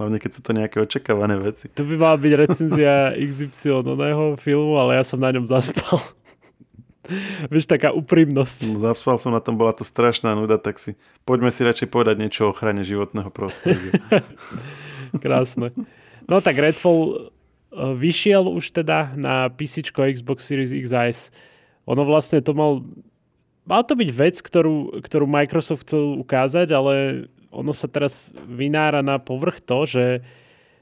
Hlavne 0.00 0.16
keď 0.16 0.30
sú 0.32 0.40
to 0.40 0.56
nejaké 0.56 0.80
očakávané 0.80 1.36
veci. 1.36 1.68
To 1.76 1.84
by 1.84 1.94
mala 2.00 2.16
byť 2.16 2.32
recenzia 2.38 3.12
XY 3.20 3.84
oného 3.84 4.38
filmu, 4.40 4.80
ale 4.80 4.96
ja 4.96 5.04
som 5.04 5.20
na 5.20 5.28
ňom 5.28 5.44
zaspal. 5.44 6.00
Vieš, 7.52 7.68
taká 7.68 7.92
úprimnosť. 7.92 8.72
No, 8.72 8.80
zaspal 8.80 9.20
som 9.20 9.32
na 9.32 9.40
tom, 9.40 9.56
bola 9.60 9.76
to 9.76 9.84
strašná 9.84 10.32
nuda, 10.32 10.56
tak 10.56 10.80
si 10.80 10.96
poďme 11.28 11.52
si 11.52 11.64
radšej 11.64 11.88
povedať 11.88 12.16
niečo 12.20 12.48
o 12.48 12.52
ochrane 12.52 12.80
životného 12.80 13.28
prostredia. 13.28 13.92
Krásne. 15.24 15.72
No 16.24 16.40
tak 16.40 16.56
Redfall 16.56 17.00
eh, 17.12 17.92
vyšiel 17.92 18.48
už 18.48 18.72
teda 18.72 19.12
na 19.16 19.52
PC, 19.52 19.92
Xbox 19.92 20.48
Series 20.48 20.72
X 20.72 20.84
a 20.96 21.08
S 21.08 21.20
ono 21.88 22.02
vlastne 22.04 22.44
to 22.44 22.52
mal... 22.52 22.84
Mal 23.68 23.84
to 23.84 24.00
byť 24.00 24.10
vec, 24.16 24.36
ktorú, 24.40 25.04
ktorú 25.04 25.28
Microsoft 25.28 25.84
chcel 25.84 26.16
ukázať, 26.24 26.72
ale 26.72 27.28
ono 27.52 27.72
sa 27.76 27.84
teraz 27.84 28.32
vynára 28.48 29.04
na 29.04 29.20
povrch 29.20 29.60
to, 29.60 29.84
že, 29.84 30.24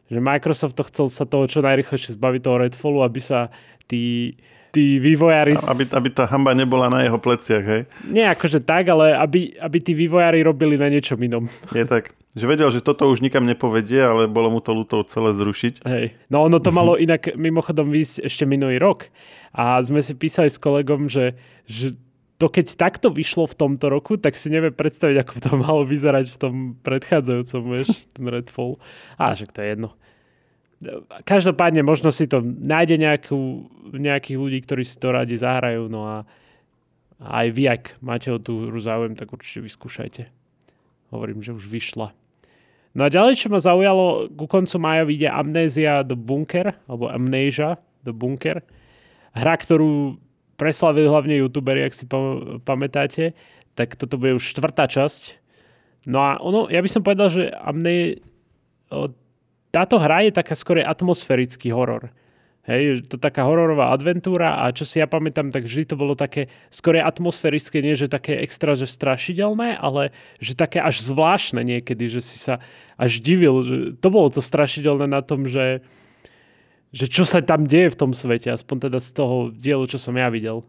že 0.06 0.18
Microsoft 0.22 0.78
to 0.78 0.86
chcel 0.86 1.06
sa 1.10 1.26
toho 1.26 1.50
čo 1.50 1.66
najrychlejšie 1.66 2.14
zbaviť 2.14 2.40
toho 2.46 2.62
Redfallu, 2.62 3.02
aby 3.02 3.18
sa 3.18 3.50
tí, 3.90 4.38
tí 4.72 5.02
vývojári... 5.02 5.54
Aby, 5.56 5.84
aby 5.92 6.08
tá 6.10 6.24
hamba 6.26 6.56
nebola 6.56 6.90
na 6.90 7.04
jeho 7.04 7.18
pleciach, 7.20 7.64
hej? 7.64 7.82
Nie 8.06 8.30
akože 8.32 8.62
tak, 8.62 8.90
ale 8.90 9.14
aby, 9.14 9.54
aby 9.58 9.78
tí 9.82 9.92
vývojári 9.92 10.42
robili 10.42 10.78
na 10.80 10.90
niečom 10.90 11.18
inom. 11.20 11.50
Je 11.74 11.84
tak. 11.84 12.16
Že 12.36 12.44
vedel, 12.52 12.68
že 12.68 12.84
toto 12.84 13.08
už 13.08 13.24
nikam 13.24 13.48
nepovedie, 13.48 13.96
ale 13.96 14.28
bolo 14.28 14.52
mu 14.52 14.60
to 14.60 14.76
ľúto 14.76 15.00
celé 15.08 15.32
zrušiť. 15.32 15.88
Hej. 15.88 16.12
No 16.28 16.44
ono 16.44 16.60
to 16.60 16.68
malo 16.68 17.00
inak 17.00 17.32
mimochodom 17.32 17.88
výjsť 17.88 18.28
ešte 18.28 18.44
minulý 18.44 18.76
rok. 18.76 19.08
A 19.56 19.80
sme 19.80 20.04
si 20.04 20.12
písali 20.12 20.52
s 20.52 20.60
kolegom, 20.60 21.08
že, 21.08 21.32
že 21.64 21.96
to 22.36 22.52
keď 22.52 22.76
takto 22.76 23.08
vyšlo 23.08 23.48
v 23.48 23.56
tomto 23.56 23.88
roku, 23.88 24.20
tak 24.20 24.36
si 24.36 24.52
neviem 24.52 24.72
predstaviť, 24.72 25.16
ako 25.24 25.34
to 25.40 25.50
malo 25.64 25.82
vyzerať 25.88 26.28
v 26.28 26.40
tom 26.40 26.54
predchádzajúcom, 26.84 27.62
vieš, 27.72 27.88
ten 28.12 28.28
Redfall. 28.28 28.76
A 29.16 29.32
však 29.32 29.56
to 29.56 29.64
je 29.64 29.68
jedno. 29.72 29.88
Každopádne 31.24 31.80
možno 31.80 32.12
si 32.12 32.28
to 32.28 32.44
nájde 32.44 33.00
nejakú, 33.00 33.64
nejakých 33.96 34.36
ľudí, 34.36 34.58
ktorí 34.60 34.84
si 34.84 35.00
to 35.00 35.08
radi 35.08 35.36
zahrajú, 35.36 35.88
no 35.88 36.04
a 36.04 36.16
aj 37.16 37.46
vy, 37.48 37.64
ak 37.72 37.82
máte 38.04 38.28
o 38.28 38.36
tú 38.36 38.68
hru 38.68 38.76
záujem, 38.76 39.16
tak 39.16 39.32
určite 39.32 39.64
vyskúšajte. 39.64 40.28
Hovorím, 41.16 41.40
že 41.40 41.56
už 41.56 41.64
vyšla. 41.64 42.12
No 42.92 43.00
a 43.04 43.12
ďalej, 43.12 43.40
čo 43.40 43.48
ma 43.48 43.60
zaujalo, 43.60 44.28
ku 44.36 44.44
koncu 44.44 44.76
maja 44.76 45.04
vyjde 45.08 45.28
Amnézia 45.32 46.04
The 46.04 46.16
Bunker, 46.16 46.76
alebo 46.88 47.08
Amnesia 47.08 47.80
The 48.04 48.12
Bunker 48.12 48.60
hra, 49.36 49.54
ktorú 49.60 50.16
preslavili 50.56 51.04
hlavne 51.04 51.36
youtuberi, 51.44 51.84
ak 51.84 51.92
si 51.92 52.08
pamätáte, 52.64 53.36
tak 53.76 53.92
toto 54.00 54.16
bude 54.16 54.40
už 54.40 54.56
štvrtá 54.56 54.88
časť. 54.88 55.36
No 56.08 56.24
a 56.24 56.40
ono, 56.40 56.72
ja 56.72 56.80
by 56.80 56.88
som 56.88 57.04
povedal, 57.04 57.28
že 57.28 57.52
Amne, 57.52 58.24
táto 59.76 60.00
hra 60.00 60.24
je 60.24 60.32
taká 60.32 60.56
skôr 60.56 60.80
atmosférický 60.80 61.68
horor. 61.68 62.08
Hej, 62.66 63.06
to 63.06 63.14
taká 63.14 63.46
hororová 63.46 63.94
adventúra 63.94 64.58
a 64.64 64.74
čo 64.74 64.82
si 64.82 64.98
ja 64.98 65.06
pamätám, 65.06 65.54
tak 65.54 65.70
vždy 65.70 65.86
to 65.86 65.94
bolo 65.94 66.18
také 66.18 66.50
skôr 66.66 66.98
atmosférické, 66.98 67.78
nie 67.78 67.94
že 67.94 68.10
také 68.10 68.42
extra, 68.42 68.74
že 68.74 68.90
strašidelné, 68.90 69.78
ale 69.78 70.10
že 70.42 70.58
také 70.58 70.82
až 70.82 70.98
zvláštne 71.04 71.62
niekedy, 71.62 72.10
že 72.10 72.24
si 72.24 72.42
sa 72.42 72.58
až 72.98 73.22
divil. 73.22 73.62
Že 73.62 73.76
to 74.02 74.08
bolo 74.10 74.32
to 74.34 74.42
strašidelné 74.42 75.06
na 75.06 75.22
tom, 75.22 75.46
že, 75.46 75.84
že 76.90 77.06
čo 77.06 77.22
sa 77.22 77.38
tam 77.38 77.70
deje 77.70 77.94
v 77.94 78.00
tom 78.00 78.10
svete, 78.10 78.50
aspoň 78.50 78.90
teda 78.90 78.98
z 78.98 79.10
toho 79.14 79.54
dielu, 79.54 79.86
čo 79.86 80.02
som 80.02 80.16
ja 80.18 80.26
videl. 80.26 80.66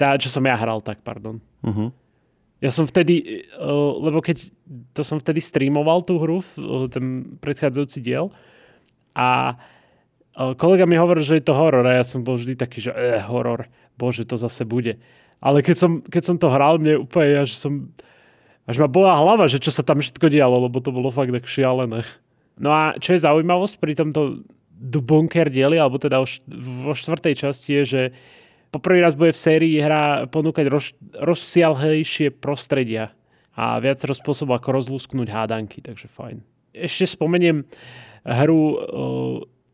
Tá, 0.00 0.16
čo 0.16 0.32
som 0.32 0.46
ja 0.48 0.56
hral, 0.56 0.80
tak 0.80 1.04
pardon. 1.04 1.44
Uh-huh. 1.60 1.92
Ja 2.58 2.74
som 2.74 2.90
vtedy, 2.90 3.46
uh, 3.54 4.02
lebo 4.02 4.18
keď 4.18 4.50
to 4.94 5.06
som 5.06 5.22
vtedy 5.22 5.38
streamoval 5.38 6.02
tú 6.02 6.18
hru, 6.18 6.42
uh, 6.42 6.90
ten 6.90 7.38
predchádzajúci 7.38 8.02
diel 8.02 8.34
a 9.14 9.58
kolega 10.54 10.86
mi 10.86 10.94
hovoril, 10.94 11.26
že 11.26 11.42
je 11.42 11.44
to 11.50 11.56
horor 11.56 11.82
a 11.82 11.98
ja 11.98 12.04
som 12.06 12.22
bol 12.22 12.38
vždy 12.38 12.54
taký, 12.54 12.78
že 12.78 12.94
eh, 12.94 13.18
horor, 13.26 13.66
bože, 13.98 14.22
to 14.22 14.38
zase 14.38 14.62
bude. 14.62 15.02
Ale 15.42 15.62
keď 15.62 15.76
som, 15.76 15.90
keď 16.02 16.22
som 16.22 16.36
to 16.38 16.50
hral, 16.50 16.78
mne 16.78 17.02
úplne 17.02 17.42
až 17.46 17.58
som, 17.58 17.90
až 18.66 18.78
ma 18.78 18.86
bola 18.86 19.18
hlava, 19.18 19.50
že 19.50 19.58
čo 19.58 19.74
sa 19.74 19.82
tam 19.82 19.98
všetko 19.98 20.30
dialo, 20.30 20.70
lebo 20.70 20.78
to 20.78 20.94
bolo 20.94 21.10
fakt 21.10 21.34
tak 21.34 21.46
šialené. 21.46 22.06
No 22.58 22.70
a 22.74 22.94
čo 22.98 23.14
je 23.14 23.22
zaujímavosť 23.22 23.74
pri 23.78 23.92
tomto 23.98 24.46
Bunker 24.78 25.50
dieli, 25.50 25.78
alebo 25.78 25.98
teda 25.98 26.22
vo 26.22 26.94
štvrtej 26.94 27.34
časti 27.34 27.82
je, 27.82 27.84
že 27.86 28.02
poprvý 28.70 29.00
raz 29.00 29.16
bude 29.16 29.32
v 29.32 29.40
sérii 29.40 29.76
hra 29.80 30.28
ponúkať 30.28 30.66
roz, 30.68 30.92
rozsiahlejšie 31.16 32.34
prostredia 32.34 33.12
a 33.58 33.82
viacero 33.82 34.14
spôsobov, 34.14 34.62
ako 34.62 34.70
rozlúsknuť 34.70 35.28
hádanky, 35.28 35.82
takže 35.82 36.06
fajn. 36.06 36.44
Ešte 36.76 37.18
spomeniem 37.18 37.66
hru 38.22 38.60
uh, 38.76 38.76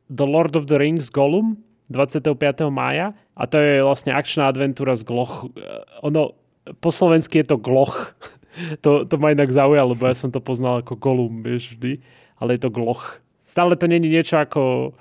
The 0.09 0.25
Lord 0.25 0.57
of 0.57 0.71
the 0.71 0.81
Rings 0.81 1.13
Gollum 1.13 1.61
25. 1.93 2.33
mája 2.73 3.13
a 3.37 3.45
to 3.45 3.61
je 3.61 3.85
vlastne 3.85 4.17
akčná 4.17 4.49
adventúra 4.49 4.97
z 4.97 5.05
Gloch. 5.05 5.53
Ono, 6.01 6.39
po 6.81 6.91
slovensky 6.95 7.45
je 7.45 7.53
to 7.53 7.57
Gloch. 7.61 8.17
to, 8.85 9.05
to 9.05 9.15
ma 9.21 9.35
inak 9.37 9.53
zaujalo, 9.53 9.93
lebo 9.93 10.09
ja 10.09 10.17
som 10.17 10.33
to 10.33 10.41
poznal 10.41 10.81
ako 10.81 10.97
Gollum, 10.97 11.45
vieš, 11.45 11.77
vždy. 11.77 12.01
Ale 12.41 12.57
je 12.57 12.61
to 12.65 12.71
Gloch. 12.73 13.21
Stále 13.37 13.77
to 13.77 13.85
není 13.85 14.09
niečo 14.09 14.41
ako, 14.41 14.95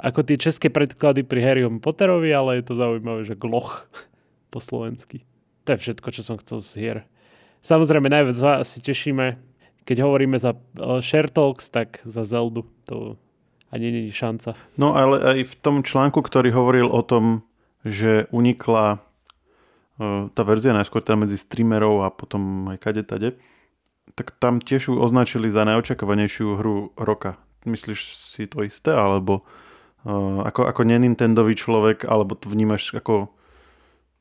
ako 0.00 0.24
tie 0.24 0.36
české 0.40 0.72
predklady 0.72 1.22
pri 1.22 1.40
Harryom 1.44 1.78
Potterovi, 1.78 2.32
ale 2.32 2.60
je 2.60 2.64
to 2.72 2.74
zaujímavé, 2.76 3.28
že 3.28 3.38
Gloch 3.38 3.84
po 4.48 4.58
slovensky. 4.58 5.24
To 5.68 5.76
je 5.76 5.82
všetko, 5.84 6.08
čo 6.10 6.22
som 6.24 6.36
chcel 6.40 6.58
z 6.64 6.70
hier. 6.76 6.98
Samozrejme, 7.60 8.08
najviac 8.08 8.64
si 8.64 8.80
tešíme, 8.80 9.36
keď 9.84 9.96
hovoríme 10.08 10.40
za 10.40 10.56
uh, 10.56 10.98
Share 11.04 11.28
Talks, 11.28 11.68
tak 11.68 12.00
za 12.08 12.24
Zeldu. 12.24 12.64
To 12.88 13.20
a 13.70 13.78
nie 13.78 14.10
je 14.10 14.12
šanca. 14.12 14.58
No 14.74 14.98
ale 14.98 15.22
aj 15.22 15.38
v 15.46 15.54
tom 15.62 15.86
článku, 15.86 16.18
ktorý 16.20 16.50
hovoril 16.50 16.90
o 16.90 17.02
tom, 17.06 17.46
že 17.86 18.26
unikla 18.34 18.98
uh, 18.98 20.26
tá 20.34 20.42
verzia 20.42 20.74
najskôr 20.74 21.06
tam 21.06 21.22
medzi 21.22 21.38
streamerov 21.38 22.02
a 22.02 22.10
potom 22.10 22.74
aj 22.74 22.78
kade 22.82 23.06
tade, 23.06 23.38
tak 24.18 24.34
tam 24.42 24.58
tiež 24.58 24.90
ju 24.90 24.94
označili 24.98 25.54
za 25.54 25.62
najočakovanejšiu 25.62 26.58
hru 26.58 26.90
roka. 26.98 27.38
Myslíš 27.62 28.18
si 28.18 28.50
to 28.50 28.66
isté? 28.66 28.90
Alebo 28.90 29.46
uh, 30.04 30.46
ako, 30.46 30.68
ako 30.70 30.80
nenintendový 30.86 31.56
človek, 31.56 32.08
alebo 32.08 32.36
to 32.38 32.48
vnímaš 32.52 32.94
ako 32.94 33.32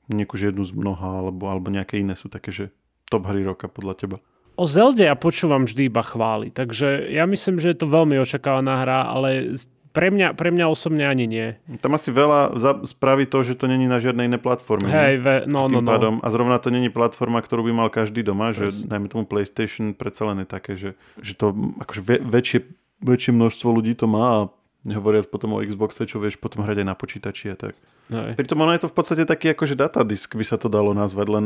nejakú 0.10 0.36
jednu 0.42 0.66
z 0.66 0.74
mnoha, 0.74 1.22
alebo, 1.26 1.46
alebo 1.48 1.70
nejaké 1.70 2.02
iné 2.02 2.18
sú 2.18 2.28
také, 2.34 2.50
že 2.50 2.66
top 3.14 3.30
hry 3.30 3.46
roka 3.46 3.70
podľa 3.70 3.94
teba? 3.96 4.18
o 4.60 4.68
Zelde 4.68 5.08
ja 5.08 5.16
počúvam 5.16 5.64
vždy 5.64 5.88
iba 5.88 6.04
chvály, 6.04 6.52
takže 6.52 7.08
ja 7.08 7.24
myslím, 7.24 7.64
že 7.64 7.72
je 7.72 7.80
to 7.80 7.88
veľmi 7.88 8.20
očakávaná 8.20 8.84
hra, 8.84 9.08
ale 9.08 9.56
pre 9.90 10.12
mňa, 10.12 10.36
pre 10.36 10.52
mňa 10.52 10.66
osobne 10.70 11.08
ani 11.08 11.26
nie. 11.26 11.48
Tam 11.80 11.96
asi 11.96 12.12
veľa 12.12 12.60
spraví 12.86 13.26
to, 13.26 13.42
že 13.42 13.58
to 13.58 13.66
není 13.66 13.90
na 13.90 13.98
žiadnej 13.98 14.28
inej 14.30 14.44
platforme. 14.44 14.92
Hej, 14.92 15.16
ve, 15.24 15.36
no, 15.50 15.66
no, 15.72 15.80
no. 15.82 15.90
Pádom, 15.90 16.20
a 16.22 16.28
zrovna 16.30 16.60
to 16.60 16.70
není 16.70 16.92
platforma, 16.92 17.40
ktorú 17.40 17.72
by 17.72 17.74
mal 17.74 17.90
každý 17.90 18.22
doma, 18.22 18.52
že 18.52 18.70
yes. 18.70 18.86
najmä 18.86 19.10
tomu 19.10 19.26
PlayStation 19.26 19.96
predsa 19.96 20.30
len 20.30 20.44
je 20.44 20.48
také, 20.52 20.76
že, 20.76 20.94
že 21.24 21.34
to 21.34 21.56
akože 21.82 22.22
väčšie, 22.22 22.60
väčšie 23.02 23.32
množstvo 23.34 23.70
ľudí 23.74 23.96
to 23.96 24.06
má 24.06 24.26
a 24.28 24.42
nehovoriac 24.88 25.28
potom 25.28 25.56
o 25.56 25.64
Xboxe, 25.64 26.08
čo 26.08 26.24
vieš 26.24 26.40
potom 26.40 26.64
hrať 26.64 26.84
aj 26.84 26.88
na 26.88 26.96
počítači 26.96 27.52
a 27.52 27.56
tak. 27.60 27.76
Hej. 28.10 28.40
Pritom 28.40 28.60
ono 28.64 28.74
je 28.74 28.84
to 28.88 28.90
v 28.90 28.96
podstate 28.96 29.24
taký 29.28 29.54
akože 29.54 29.76
datadisk, 29.76 30.34
by 30.40 30.46
sa 30.48 30.56
to 30.56 30.72
dalo 30.72 30.96
nazvať, 30.96 31.28
len 31.30 31.46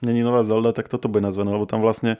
není 0.00 0.24
nová 0.24 0.46
Zelda, 0.46 0.72
tak 0.72 0.88
toto 0.88 1.10
bude 1.10 1.24
nazvané, 1.24 1.52
lebo 1.52 1.68
tam 1.68 1.84
vlastne 1.84 2.16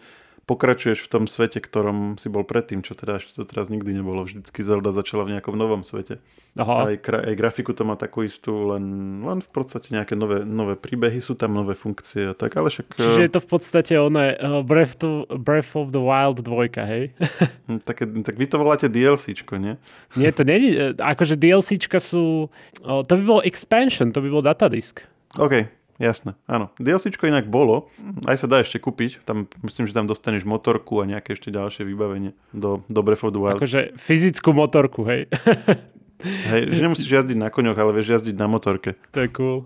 pokračuješ 0.47 1.05
v 1.05 1.11
tom 1.11 1.25
svete, 1.31 1.63
ktorom 1.63 2.19
si 2.19 2.27
bol 2.33 2.43
predtým, 2.43 2.83
čo 2.83 2.99
teda 2.99 3.19
ešte 3.23 3.39
to 3.39 3.45
teraz 3.47 3.71
nikdy 3.71 3.95
nebolo. 3.95 4.27
Vždycky 4.27 4.61
Zelda 4.65 4.91
začala 4.91 5.29
v 5.29 5.39
nejakom 5.39 5.55
novom 5.55 5.87
svete. 5.87 6.19
Aha. 6.59 6.91
Aj, 6.91 6.97
aj 6.99 7.35
grafiku 7.39 7.71
to 7.77 7.87
má 7.87 7.95
takú 7.95 8.27
istú, 8.27 8.75
len, 8.75 8.85
len 9.23 9.39
v 9.39 9.51
podstate 9.51 9.95
nejaké 9.95 10.19
nové, 10.19 10.43
nové 10.43 10.75
príbehy 10.75 11.23
sú 11.23 11.39
tam, 11.39 11.55
nové 11.55 11.79
funkcie 11.79 12.31
a 12.31 12.35
tak, 12.35 12.59
ale 12.59 12.71
však... 12.71 12.99
Čiže 12.99 13.25
je 13.27 13.33
to 13.33 13.41
v 13.41 13.49
podstate 13.49 13.93
oné 13.97 14.35
uh, 14.37 14.67
Breath, 14.67 14.99
to, 14.99 15.29
Breath 15.39 15.79
of 15.79 15.95
the 15.95 16.03
Wild 16.03 16.43
2, 16.43 16.75
hej? 16.87 17.05
Hm, 17.71 17.81
tak, 17.87 18.03
tak 18.03 18.35
vy 18.35 18.47
to 18.51 18.59
voláte 18.59 18.91
DLCčko, 18.91 19.55
nie? 19.57 19.79
Nie, 20.19 20.35
to 20.35 20.43
není, 20.43 20.75
e, 20.75 20.91
akože 20.99 21.39
DLCčka 21.39 22.03
sú, 22.03 22.51
to 22.83 23.13
by 23.15 23.25
bol 23.25 23.41
expansion, 23.47 24.11
to 24.11 24.19
by 24.19 24.29
bol 24.29 24.43
datadisk. 24.43 25.07
OK, 25.39 25.71
Jasné, 26.01 26.33
áno. 26.49 26.73
DLCčko 26.81 27.29
inak 27.29 27.53
bolo, 27.53 27.93
aj 28.25 28.41
sa 28.41 28.47
dá 28.49 28.65
ešte 28.65 28.81
kúpiť, 28.81 29.21
tam 29.29 29.45
myslím, 29.61 29.85
že 29.85 29.93
tam 29.93 30.09
dostaneš 30.09 30.49
motorku 30.49 30.97
a 30.97 31.05
nejaké 31.05 31.37
ešte 31.37 31.53
ďalšie 31.53 31.85
vybavenie 31.85 32.33
do, 32.57 32.81
do 32.89 33.01
Breath 33.05 33.21
of 33.29 33.37
the 33.37 33.41
Wild. 33.41 33.61
Akože 33.61 33.93
fyzickú 34.01 34.57
motorku, 34.57 35.05
hej. 35.05 35.29
Hej, 36.21 36.77
že 36.77 36.81
nemusíš 36.85 37.09
jazdiť 37.09 37.39
na 37.41 37.49
koňoch, 37.49 37.77
ale 37.81 37.97
vieš 37.97 38.21
jazdiť 38.21 38.37
na 38.37 38.45
motorke. 38.45 38.93
To 39.17 39.25
je 39.25 39.29
cool. 39.33 39.65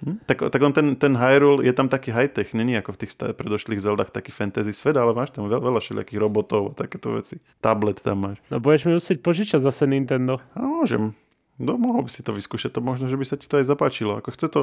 hm? 0.00 0.24
tak, 0.24 0.48
tak 0.48 0.60
on 0.64 0.72
ten, 0.72 0.96
ten 0.96 1.12
Hyrule 1.12 1.60
je 1.60 1.72
tam 1.76 1.92
taký 1.92 2.16
high-tech, 2.16 2.56
není 2.56 2.80
ako 2.80 2.96
v 2.96 3.00
tých 3.04 3.12
predošlých 3.36 3.84
Zeldách 3.84 4.08
taký 4.08 4.32
fantasy 4.32 4.72
svet, 4.72 4.96
ale 4.96 5.12
máš 5.12 5.36
tam 5.36 5.52
veľa, 5.52 5.60
veľa 5.60 5.80
všelijakých 5.84 6.20
robotov 6.20 6.72
a 6.72 6.76
takéto 6.76 7.12
veci. 7.12 7.44
Tablet 7.60 8.00
tam 8.00 8.24
máš. 8.24 8.40
No 8.48 8.56
budeš 8.56 8.88
mi 8.88 8.96
musieť 8.96 9.20
požičať 9.20 9.60
zase 9.60 9.84
Nintendo. 9.84 10.40
No, 10.56 10.80
môžem. 10.80 11.12
No, 11.56 11.76
mohol 11.80 12.04
by 12.04 12.10
si 12.12 12.20
to 12.20 12.36
vyskúšať, 12.36 12.76
to 12.76 12.80
možno, 12.84 13.08
že 13.08 13.16
by 13.16 13.24
sa 13.24 13.36
ti 13.40 13.48
to 13.48 13.60
aj 13.60 13.64
zapáčilo. 13.64 14.20
Ako 14.20 14.32
chce 14.32 14.48
to 14.48 14.60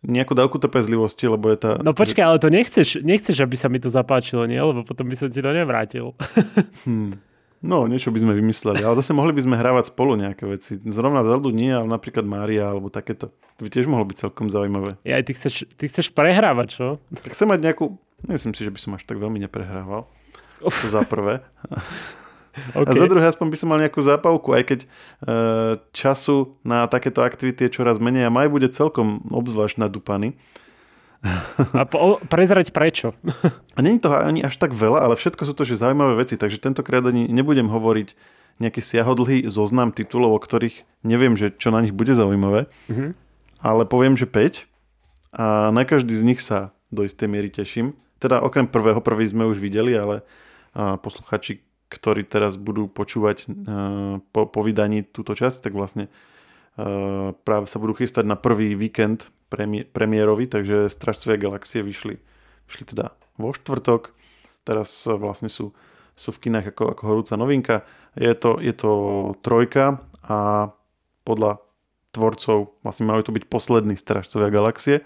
nejakú 0.00 0.32
dávku 0.32 0.56
trpezlivosti, 0.56 1.28
lebo 1.28 1.52
je 1.52 1.58
tá... 1.60 1.70
No 1.80 1.92
počkaj, 1.92 2.24
ale 2.24 2.38
to 2.40 2.48
nechceš, 2.48 3.04
nechceš, 3.04 3.44
aby 3.44 3.56
sa 3.56 3.68
mi 3.68 3.76
to 3.76 3.92
zapáčilo, 3.92 4.48
nie? 4.48 4.56
Lebo 4.56 4.80
potom 4.80 5.04
by 5.04 5.16
som 5.16 5.28
ti 5.28 5.44
to 5.44 5.52
nevrátil. 5.52 6.16
hmm. 6.88 7.20
No, 7.60 7.84
niečo 7.84 8.08
by 8.08 8.24
sme 8.24 8.32
vymysleli, 8.32 8.80
ale 8.80 8.96
zase 8.96 9.12
mohli 9.12 9.36
by 9.36 9.44
sme 9.44 9.60
hrávať 9.60 9.92
spolu 9.92 10.16
nejaké 10.16 10.48
veci. 10.48 10.80
Zrovna 10.88 11.20
Zeldu 11.20 11.52
nie, 11.52 11.68
ale 11.68 11.84
napríklad 11.84 12.24
Mária 12.24 12.72
alebo 12.72 12.88
takéto. 12.88 13.36
To 13.60 13.60
by 13.60 13.68
tiež 13.68 13.84
mohlo 13.84 14.08
byť 14.08 14.16
celkom 14.16 14.48
zaujímavé. 14.48 14.96
Ja, 15.04 15.20
ty 15.20 15.36
chceš, 15.36 15.68
ty 15.76 15.84
chceš 15.84 16.08
prehrávať, 16.16 16.68
čo? 16.72 16.86
Tak 17.20 17.36
chcem 17.36 17.52
mať 17.52 17.60
nejakú... 17.60 18.00
Myslím 18.24 18.56
si, 18.56 18.64
že 18.64 18.72
by 18.72 18.80
som 18.80 18.96
až 18.96 19.04
tak 19.04 19.20
veľmi 19.20 19.36
neprehrával. 19.44 20.08
Uf. 20.64 20.72
To 20.72 20.88
za 20.88 21.04
prvé. 21.04 21.44
Okay. 22.50 22.82
A 22.86 22.98
za 22.98 23.06
druhé, 23.06 23.24
aspoň 23.30 23.46
by 23.46 23.56
som 23.58 23.68
mal 23.70 23.78
nejakú 23.78 24.02
zápavku, 24.02 24.50
aj 24.54 24.62
keď 24.66 24.80
e, 24.82 24.88
času 25.94 26.58
na 26.66 26.90
takéto 26.90 27.22
aktivity 27.22 27.66
je 27.66 27.74
čoraz 27.78 28.02
menej 28.02 28.26
a 28.26 28.34
maj 28.34 28.50
bude 28.50 28.66
celkom 28.74 29.22
obzvlášť 29.30 29.78
nadúpaný. 29.78 30.34
A 31.76 31.84
po, 31.84 32.16
prezrať 32.32 32.72
prečo? 32.72 33.12
A 33.76 33.78
není 33.84 34.00
toho 34.00 34.16
ani 34.16 34.40
až 34.40 34.56
tak 34.56 34.72
veľa, 34.72 35.04
ale 35.04 35.14
všetko 35.20 35.44
sú 35.44 35.52
to 35.52 35.68
že 35.68 35.78
zaujímavé 35.78 36.24
veci, 36.24 36.40
takže 36.40 36.58
tentokrát 36.58 37.04
ani 37.04 37.28
nebudem 37.28 37.68
hovoriť 37.68 38.16
nejaký 38.60 38.80
siahodlhý 38.80 39.48
zoznam 39.48 39.92
titulov, 39.92 40.36
o 40.36 40.40
ktorých 40.40 40.84
neviem, 41.04 41.36
že 41.36 41.52
čo 41.52 41.72
na 41.72 41.80
nich 41.80 41.96
bude 41.96 42.12
zaujímavé, 42.12 42.68
mm-hmm. 42.88 43.10
ale 43.64 43.82
poviem, 43.88 44.16
že 44.16 44.28
5 44.28 44.68
a 45.36 45.70
na 45.70 45.82
každý 45.86 46.12
z 46.16 46.26
nich 46.26 46.40
sa 46.42 46.74
do 46.90 47.06
istej 47.06 47.28
miery 47.30 47.48
teším. 47.48 47.94
Teda 48.20 48.42
okrem 48.42 48.68
prvého, 48.68 49.00
prvý 49.00 49.24
sme 49.24 49.48
už 49.48 49.62
videli, 49.62 49.96
ale 49.96 50.26
posluchači, 50.76 51.62
ktorí 51.90 52.22
teraz 52.22 52.54
budú 52.54 52.86
počúvať 52.86 53.50
uh, 53.50 54.22
po, 54.30 54.46
po 54.46 54.60
vydaní 54.62 55.02
túto 55.02 55.34
časť, 55.34 55.66
tak 55.66 55.72
vlastne 55.74 56.06
uh, 56.06 57.34
práve 57.42 57.66
sa 57.66 57.82
budú 57.82 57.98
chystať 57.98 58.24
na 58.24 58.38
prvý 58.38 58.78
víkend 58.78 59.26
premi- 59.50 59.82
premiérový, 59.82 60.46
takže 60.46 60.86
Stražcovia 60.86 61.36
galaxie 61.36 61.82
vyšli, 61.82 62.22
vyšli 62.70 62.84
teda 62.94 63.10
vo 63.34 63.50
štvrtok, 63.50 64.14
teraz 64.62 65.04
uh, 65.10 65.18
vlastne 65.18 65.50
sú, 65.50 65.74
sú 66.14 66.30
v 66.30 66.48
kinách 66.48 66.70
ako, 66.70 66.94
ako 66.94 67.02
horúca 67.02 67.34
novinka. 67.34 67.82
Je 68.14 68.30
to, 68.38 68.62
je 68.62 68.72
to 68.72 68.90
trojka 69.42 69.98
a 70.22 70.70
podľa 71.26 71.58
tvorcov 72.14 72.74
vlastne 72.82 73.06
majú 73.06 73.22
to 73.26 73.34
byť 73.34 73.44
poslední 73.50 73.98
Stražcovia 73.98 74.50
galaxie. 74.50 75.02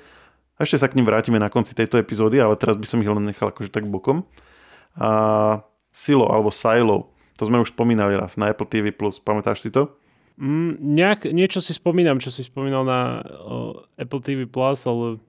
Ešte 0.60 0.78
sa 0.78 0.86
k 0.86 1.00
ním 1.00 1.08
vrátime 1.08 1.40
na 1.40 1.50
konci 1.50 1.74
tejto 1.74 1.98
epizódy, 1.98 2.38
ale 2.38 2.54
teraz 2.60 2.78
by 2.78 2.86
som 2.86 3.02
ich 3.02 3.10
len 3.10 3.24
nechal 3.24 3.50
akože 3.50 3.74
tak 3.74 3.90
bokom. 3.90 4.22
A 4.94 5.66
Silo 5.94 6.26
alebo 6.26 6.50
Silo. 6.50 7.14
To 7.38 7.46
sme 7.46 7.62
už 7.62 7.70
spomínali 7.70 8.18
raz 8.18 8.34
na 8.34 8.50
Apple 8.50 8.66
TV+. 8.66 8.90
Pamätáš 9.22 9.62
si 9.62 9.70
to? 9.70 9.94
Mm, 10.34 10.82
nejak, 10.82 11.30
niečo 11.30 11.62
si 11.62 11.70
spomínam, 11.70 12.18
čo 12.18 12.34
si 12.34 12.42
spomínal 12.42 12.82
na 12.82 13.22
o, 13.22 13.86
Apple 13.94 14.18
TV+, 14.18 14.42
ale 14.90 15.22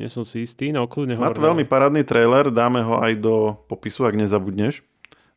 nie 0.00 0.08
som 0.08 0.24
si 0.24 0.48
istý, 0.48 0.72
no 0.72 0.88
kľudne 0.88 1.20
Má 1.20 1.36
to 1.36 1.44
veľmi 1.44 1.68
parádny 1.68 2.06
trailer, 2.08 2.48
dáme 2.48 2.80
ho 2.80 2.96
aj 3.04 3.12
do 3.20 3.60
popisu, 3.68 4.08
ak 4.08 4.16
nezabudneš. 4.16 4.80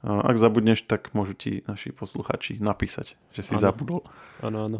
Ak 0.02 0.34
zabudneš, 0.40 0.88
tak 0.88 1.14
môžu 1.14 1.38
ti 1.38 1.52
naši 1.70 1.94
posluchači 1.94 2.58
napísať, 2.58 3.20
že 3.36 3.42
si 3.46 3.54
ano. 3.54 3.62
zabudol. 3.62 4.02
Áno, 4.42 4.66
áno. 4.66 4.78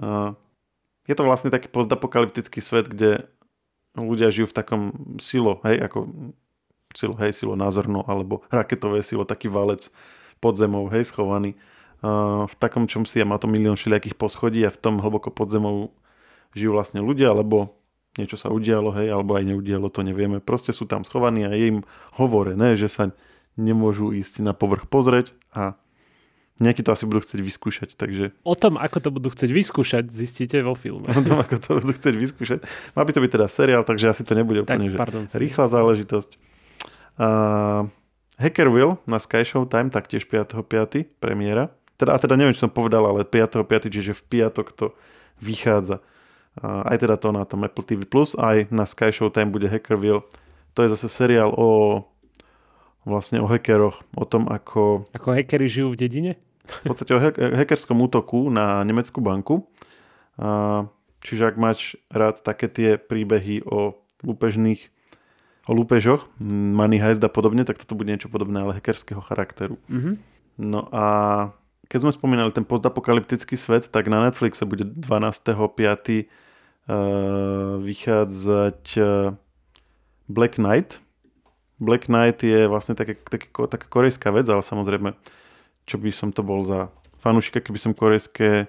je 1.06 1.14
to 1.14 1.28
vlastne 1.28 1.54
taký 1.54 1.70
postapokalyptický 1.70 2.58
svet, 2.58 2.90
kde 2.90 3.30
ľudia 3.94 4.32
žijú 4.34 4.50
v 4.50 4.58
takom 4.58 4.82
silo, 5.22 5.60
hej, 5.68 5.78
ako 5.84 6.10
silo, 6.94 7.16
hej, 7.20 7.36
silo 7.36 7.54
na 7.60 7.70
zrno, 7.70 8.06
alebo 8.06 8.46
raketové 8.52 9.02
silo, 9.06 9.28
taký 9.28 9.48
valec 9.48 9.90
pod 10.42 10.58
zemou, 10.58 10.88
hej, 10.90 11.10
schovaný. 11.10 11.56
Uh, 12.02 12.50
v 12.50 12.56
takom 12.58 12.90
čom 12.90 13.06
si 13.06 13.22
a 13.22 13.30
má 13.30 13.38
to 13.38 13.46
milión 13.46 13.78
všelijakých 13.78 14.18
poschodí 14.18 14.66
a 14.66 14.74
v 14.74 14.82
tom 14.82 14.98
hlboko 14.98 15.30
pod 15.30 15.54
zemou 15.54 15.94
žijú 16.58 16.74
vlastne 16.74 17.00
ľudia, 17.00 17.30
alebo 17.30 17.78
niečo 18.18 18.36
sa 18.36 18.50
udialo, 18.50 18.92
hej, 18.98 19.14
alebo 19.14 19.38
aj 19.38 19.46
neudialo, 19.48 19.88
to 19.94 20.02
nevieme. 20.02 20.42
Proste 20.42 20.74
sú 20.74 20.90
tam 20.90 21.06
schovaní 21.06 21.46
a 21.46 21.54
je 21.54 21.78
im 21.78 21.80
hovorené, 22.18 22.74
že 22.76 22.90
sa 22.90 23.14
nemôžu 23.56 24.12
ísť 24.12 24.42
na 24.42 24.52
povrch 24.58 24.90
pozrieť 24.90 25.36
a 25.54 25.78
Nejakí 26.62 26.86
to 26.86 26.94
asi 26.94 27.10
budú 27.10 27.26
chcieť 27.26 27.42
vyskúšať, 27.42 27.90
takže... 27.98 28.38
O 28.46 28.54
tom, 28.54 28.78
ako 28.78 29.02
to 29.02 29.10
budú 29.10 29.34
chcieť 29.34 29.50
vyskúšať, 29.50 30.14
zistíte 30.14 30.62
vo 30.62 30.78
filme. 30.78 31.10
O 31.10 31.22
tom, 31.26 31.42
ako 31.42 31.58
to 31.58 31.70
budú 31.82 31.92
chcieť 31.98 32.14
vyskúšať. 32.14 32.60
Má 32.94 33.02
by 33.02 33.12
to 33.18 33.24
byť 33.26 33.32
teda 33.34 33.48
seriál, 33.50 33.82
takže 33.82 34.14
asi 34.14 34.22
to 34.22 34.38
nebude 34.38 34.62
úplne 34.62 34.94
tak, 34.94 35.02
pardon, 35.02 35.26
rýchla 35.26 35.66
záležitosť. 35.74 36.38
Uh, 37.22 37.86
Hacker 38.42 38.74
Will 38.74 38.98
na 39.06 39.22
Sky 39.22 39.46
Show 39.46 39.70
Time, 39.70 39.94
taktiež 39.94 40.26
5.5. 40.26 41.22
premiéra. 41.22 41.70
Teda, 42.02 42.18
a 42.18 42.18
teda 42.18 42.34
neviem, 42.34 42.58
čo 42.58 42.66
som 42.66 42.74
povedal, 42.74 43.06
ale 43.06 43.22
5.5. 43.22 43.94
čiže 43.94 44.18
v 44.18 44.24
piatok 44.26 44.74
to 44.74 44.98
vychádza. 45.38 46.02
Uh, 46.58 46.82
aj 46.90 47.06
teda 47.06 47.22
to 47.22 47.30
na 47.30 47.46
tom 47.46 47.62
Apple 47.62 47.86
TV+, 47.86 48.02
aj 48.42 48.74
na 48.74 48.90
Sky 48.90 49.14
Show 49.14 49.30
Time 49.30 49.54
bude 49.54 49.70
Hacker 49.70 50.02
Will. 50.02 50.26
To 50.74 50.82
je 50.82 50.90
zase 50.98 51.14
seriál 51.14 51.54
o 51.54 52.02
vlastne 53.06 53.38
o 53.42 53.50
hackeroch, 53.50 54.02
o 54.18 54.26
tom, 54.26 54.50
ako... 54.50 55.06
Ako 55.14 55.34
hackery 55.34 55.70
žijú 55.70 55.94
v 55.94 56.02
dedine? 56.02 56.34
v 56.72 56.84
podstate 56.86 57.12
o 57.12 57.20
hackerskom 57.58 57.98
útoku 58.00 58.48
na 58.54 58.86
nemeckú 58.86 59.20
banku. 59.20 59.68
Čiže 61.22 61.54
ak 61.54 61.56
máš 61.58 62.00
rád 62.10 62.42
také 62.42 62.70
tie 62.72 62.90
príbehy 62.98 63.66
o 63.66 63.98
lúpežných 64.26 64.90
o 65.70 65.72
lúpežoch, 65.78 66.26
money 66.42 66.98
heist 66.98 67.22
a 67.22 67.30
podobne, 67.30 67.66
tak 67.66 67.78
toto 67.78 67.94
bude 67.94 68.10
niečo 68.10 68.30
podobné, 68.30 68.62
ale 68.62 68.78
hackerského 68.78 69.22
charakteru. 69.22 69.78
Mm-hmm. 69.90 70.16
No 70.62 70.90
a 70.90 71.06
keď 71.92 72.08
sme 72.08 72.12
spomínali 72.16 72.50
ten 72.56 72.66
postapokalyptický 72.66 73.54
svet, 73.60 73.92
tak 73.94 74.10
na 74.10 74.26
Netflixe 74.26 74.66
bude 74.66 74.88
12.5. 74.88 76.28
Uh, 76.90 77.78
vychádzať 77.78 78.82
uh, 78.98 79.38
Black 80.26 80.58
Knight. 80.58 80.98
Black 81.78 82.10
Knight 82.10 82.42
je 82.42 82.66
vlastne 82.66 82.98
také, 82.98 83.22
také, 83.22 83.48
taká 83.54 83.86
korejská 83.86 84.34
vec, 84.34 84.50
ale 84.50 84.66
samozrejme 84.66 85.14
čo 85.86 86.00
by 86.00 86.10
som 86.14 86.30
to 86.32 86.46
bol 86.46 86.62
za 86.62 86.88
fanúšika, 87.20 87.62
keby 87.62 87.80
som 87.82 87.98
korejské 87.98 88.50
e, 88.64 88.68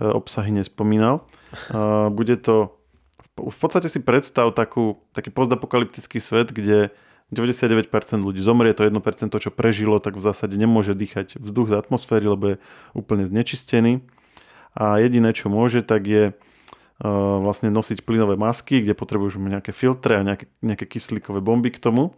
obsahy 0.00 0.54
nespomínal. 0.54 1.26
Bude 2.16 2.40
to, 2.40 2.72
v 3.36 3.56
podstate 3.56 3.88
si 3.88 4.04
predstav 4.04 4.52
takú, 4.52 5.00
taký 5.16 5.32
postapokalyptický 5.32 6.20
svet, 6.20 6.52
kde 6.52 6.92
99% 7.32 7.88
ľudí 8.20 8.44
zomrie, 8.44 8.76
to 8.76 8.84
1% 8.84 9.32
to, 9.32 9.38
čo 9.40 9.48
prežilo, 9.48 9.96
tak 10.04 10.20
v 10.20 10.22
zásade 10.22 10.52
nemôže 10.60 10.92
dýchať 10.92 11.40
vzduch 11.40 11.72
z 11.72 11.80
atmosféry, 11.80 12.28
lebo 12.28 12.44
je 12.54 12.56
úplne 12.92 13.24
znečistený. 13.24 14.04
A 14.76 15.00
jediné, 15.00 15.32
čo 15.32 15.48
môže, 15.48 15.80
tak 15.80 16.04
je 16.04 16.24
uh, 16.32 16.36
vlastne 17.40 17.72
nosiť 17.72 18.04
plynové 18.04 18.36
masky, 18.36 18.84
kde 18.84 18.92
potrebuješ 18.92 19.40
nejaké 19.40 19.72
filtre 19.72 20.20
a 20.20 20.22
nejaké, 20.24 20.52
nejaké 20.60 20.84
kyslíkové 20.84 21.40
bomby 21.40 21.72
k 21.72 21.80
tomu. 21.80 22.12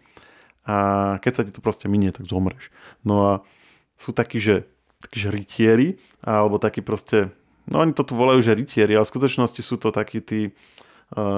A 0.66 1.18
keď 1.22 1.32
sa 1.34 1.42
ti 1.46 1.54
to 1.54 1.62
proste 1.62 1.86
minie, 1.86 2.10
tak 2.10 2.26
zomreš. 2.26 2.74
No 3.06 3.14
a 3.22 3.32
sú 3.94 4.10
takí, 4.10 4.42
že, 4.42 4.66
takí, 4.98 5.22
že 5.22 5.30
rytieri, 5.30 5.88
alebo 6.26 6.58
takí 6.58 6.82
proste, 6.82 7.30
no 7.70 7.78
oni 7.78 7.94
to 7.94 8.02
tu 8.02 8.18
volajú, 8.18 8.42
že 8.42 8.58
rytieri, 8.58 8.98
ale 8.98 9.06
v 9.06 9.12
skutočnosti 9.14 9.62
sú 9.62 9.78
to 9.78 9.94
takí 9.94 10.18
tí 10.18 10.50
uh, 10.50 10.54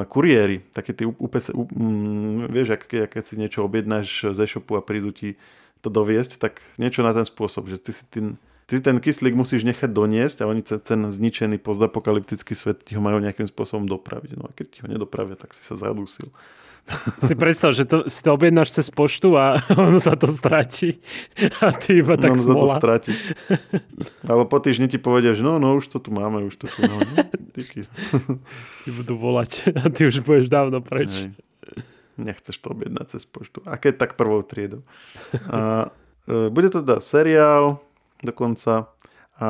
kuriéri, 0.09 0.65
také 0.73 0.97
tí 0.97 1.05
UPS, 1.05 1.53
um, 1.53 2.49
vieš, 2.49 2.81
ak, 2.81 3.13
keď 3.13 3.23
si 3.23 3.35
niečo 3.37 3.61
objednáš 3.61 4.33
ze 4.33 4.45
shopu 4.49 4.77
a 4.77 4.83
prídu 4.83 5.13
ti 5.13 5.37
to 5.85 5.93
doviesť, 5.93 6.41
tak 6.41 6.65
niečo 6.81 7.05
na 7.05 7.13
ten 7.13 7.29
spôsob, 7.29 7.69
že 7.69 7.77
ty 7.77 7.93
si 7.93 8.05
ten, 8.09 8.41
ty 8.65 8.81
si 8.81 8.83
ten 8.83 8.97
kyslík 8.97 9.37
musíš 9.37 9.69
nechať 9.69 9.93
doniesť 9.93 10.43
a 10.43 10.49
oni 10.49 10.65
cez 10.65 10.81
ten 10.81 11.05
zničený 11.13 11.61
postapokalyptický 11.61 12.57
svet 12.57 12.89
ti 12.89 12.97
ho 12.97 13.03
majú 13.05 13.21
nejakým 13.21 13.45
spôsobom 13.45 13.85
dopraviť. 13.85 14.31
No 14.41 14.49
a 14.49 14.51
keď 14.57 14.67
ti 14.73 14.79
ho 14.81 14.89
nedopravia, 14.89 15.37
tak 15.37 15.53
si 15.53 15.61
sa 15.61 15.77
zadúsil 15.77 16.33
si 17.19 17.35
predstav, 17.35 17.75
že 17.75 17.83
to, 17.83 18.07
si 18.07 18.23
to 18.23 18.31
objednáš 18.31 18.79
cez 18.79 18.87
poštu 18.95 19.35
a 19.35 19.59
ono 19.89 19.99
sa 19.99 20.15
to 20.15 20.31
stratí. 20.31 21.03
A 21.59 21.75
ty 21.75 22.01
iba 22.01 22.15
tak 22.15 22.39
no, 22.39 22.43
smola. 22.43 22.55
sa 22.55 22.63
to 22.63 22.67
stratí. 22.79 23.13
Ale 24.23 24.47
po 24.47 24.59
týždni 24.63 24.87
ti 24.87 24.99
povedia, 25.03 25.35
že 25.35 25.43
no, 25.43 25.59
no, 25.59 25.79
už 25.79 25.91
to 25.91 25.99
tu 25.99 26.15
máme, 26.15 26.47
už 26.47 26.55
to 26.55 26.67
tu 26.71 26.81
máme. 26.87 27.11
No, 27.19 27.25
Ti 28.87 28.91
budú 28.93 29.19
volať 29.19 29.75
a 29.75 29.91
ty 29.91 30.07
už 30.07 30.23
budeš 30.23 30.47
dávno 30.47 30.79
preč. 30.85 31.27
Hej. 31.27 31.35
Nechceš 32.17 32.57
to 32.63 32.73
objednať 32.73 33.19
cez 33.19 33.29
poštu. 33.29 33.61
A 33.67 33.77
keď 33.77 34.07
tak 34.07 34.11
prvou 34.17 34.41
triedou. 34.41 34.87
A, 35.51 35.91
e, 36.25 36.49
bude 36.49 36.73
to 36.73 36.81
teda 36.81 37.03
seriál 37.03 37.81
dokonca 38.25 38.89
a 39.37 39.49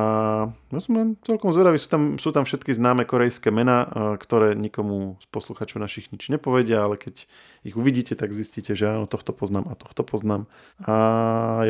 no 0.51 0.79
som 0.83 1.15
celkom 1.23 1.55
zvedavý, 1.55 1.79
sú 1.79 1.87
tam, 1.87 2.19
sú 2.19 2.35
tam 2.35 2.43
všetky 2.43 2.75
známe 2.75 3.07
korejské 3.07 3.55
mená, 3.55 3.87
ktoré 4.19 4.59
nikomu 4.59 5.15
z 5.23 5.27
posluchačov 5.31 5.79
našich 5.79 6.11
nič 6.11 6.27
nepovedia, 6.27 6.83
ale 6.83 6.99
keď 6.99 7.31
ich 7.63 7.79
uvidíte, 7.79 8.19
tak 8.19 8.35
zistíte, 8.35 8.75
že 8.75 8.91
áno, 8.91 9.07
tohto 9.07 9.31
poznám 9.31 9.71
a 9.71 9.79
tohto 9.79 10.03
poznám. 10.03 10.51
A 10.83 10.95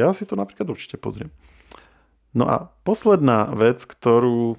ja 0.01 0.17
si 0.17 0.25
to 0.25 0.33
napríklad 0.33 0.65
určite 0.73 0.97
pozriem. 0.97 1.29
No 2.33 2.49
a 2.49 2.73
posledná 2.89 3.53
vec, 3.53 3.85
ktorú 3.85 4.57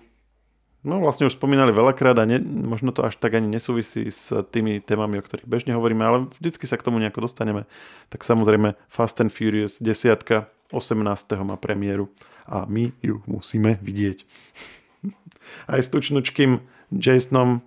no 0.85 1.01
vlastne 1.01 1.25
už 1.25 1.35
spomínali 1.35 1.73
veľakrát 1.73 2.15
a 2.21 2.29
ne, 2.29 2.37
možno 2.41 2.93
to 2.93 3.03
až 3.03 3.17
tak 3.17 3.35
ani 3.35 3.49
nesúvisí 3.49 4.07
s 4.07 4.31
tými 4.53 4.79
témami, 4.85 5.17
o 5.17 5.25
ktorých 5.25 5.49
bežne 5.49 5.73
hovoríme, 5.73 6.05
ale 6.05 6.17
vždycky 6.37 6.69
sa 6.69 6.77
k 6.77 6.85
tomu 6.85 7.01
nejako 7.01 7.25
dostaneme. 7.25 7.65
Tak 8.13 8.21
samozrejme 8.21 8.77
Fast 8.85 9.17
and 9.17 9.33
Furious 9.33 9.81
10. 9.81 10.47
18. 10.71 11.03
má 11.43 11.55
premiéru 11.55 12.11
a 12.47 12.67
my 12.67 12.91
ju 13.03 13.23
musíme 13.27 13.79
vidieť. 13.79 14.23
Aj 15.71 15.79
s 15.79 15.91
tučnočkým 15.91 16.59
Jasonom 16.91 17.63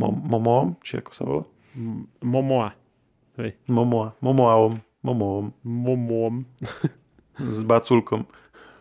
Momoom, 0.00 0.80
či 0.80 1.00
ako 1.00 1.10
sa 1.12 1.22
volá? 1.28 1.44
Momoa. 2.24 2.76
Hej. 3.40 3.56
Momoa. 3.68 4.16
Momoaom. 4.20 4.80
Momoom. 5.04 5.52
Momoom. 5.64 6.34
S 7.40 7.60
baculkom. 7.64 8.24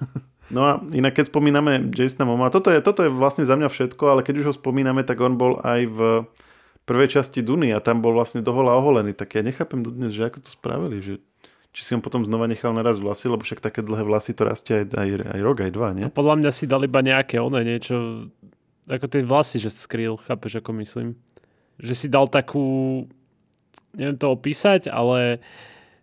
No 0.51 0.67
a 0.67 0.83
inak 0.91 1.15
keď 1.15 1.31
spomíname 1.31 1.79
Jasona 1.95 2.27
Momoa, 2.27 2.51
toto 2.51 2.67
je, 2.75 2.83
toto 2.83 3.07
je 3.07 3.11
vlastne 3.11 3.47
za 3.47 3.55
mňa 3.55 3.71
všetko, 3.71 4.03
ale 4.03 4.21
keď 4.21 4.43
už 4.43 4.45
ho 4.51 4.53
spomíname, 4.59 4.99
tak 5.07 5.23
on 5.23 5.39
bol 5.39 5.63
aj 5.63 5.87
v 5.87 5.99
prvej 6.83 7.07
časti 7.15 7.39
Duny 7.39 7.71
a 7.71 7.79
tam 7.79 8.03
bol 8.03 8.11
vlastne 8.11 8.43
dohola 8.43 8.75
oholený, 8.75 9.15
tak 9.15 9.39
ja 9.39 9.47
nechápem 9.47 9.79
dnes, 9.79 10.11
že 10.11 10.27
ako 10.27 10.43
to 10.43 10.51
spravili, 10.51 10.99
že 10.99 11.23
či 11.71 11.81
si 11.87 11.91
on 11.95 12.03
potom 12.03 12.27
znova 12.27 12.51
nechal 12.51 12.75
naraz 12.75 12.99
vlasy, 12.99 13.31
lebo 13.31 13.47
však 13.47 13.63
také 13.63 13.79
dlhé 13.79 14.03
vlasy 14.03 14.35
to 14.35 14.43
rastie 14.43 14.83
aj, 14.83 14.91
aj, 14.91 15.09
aj 15.23 15.39
rok, 15.39 15.57
aj 15.63 15.71
dva, 15.71 15.89
nie? 15.95 16.03
To 16.03 16.11
podľa 16.11 16.35
mňa 16.43 16.51
si 16.51 16.67
dal 16.67 16.83
iba 16.83 16.99
nejaké 16.99 17.39
one, 17.39 17.63
niečo, 17.63 18.27
ako 18.91 19.05
tie 19.07 19.23
vlasy, 19.23 19.57
že 19.63 19.71
skryl, 19.71 20.19
chápeš, 20.19 20.59
ako 20.59 20.75
myslím. 20.83 21.15
Že 21.79 21.93
si 21.95 22.07
dal 22.11 22.27
takú, 22.27 23.07
neviem 23.95 24.19
to 24.19 24.35
opísať, 24.35 24.91
ale 24.91 25.39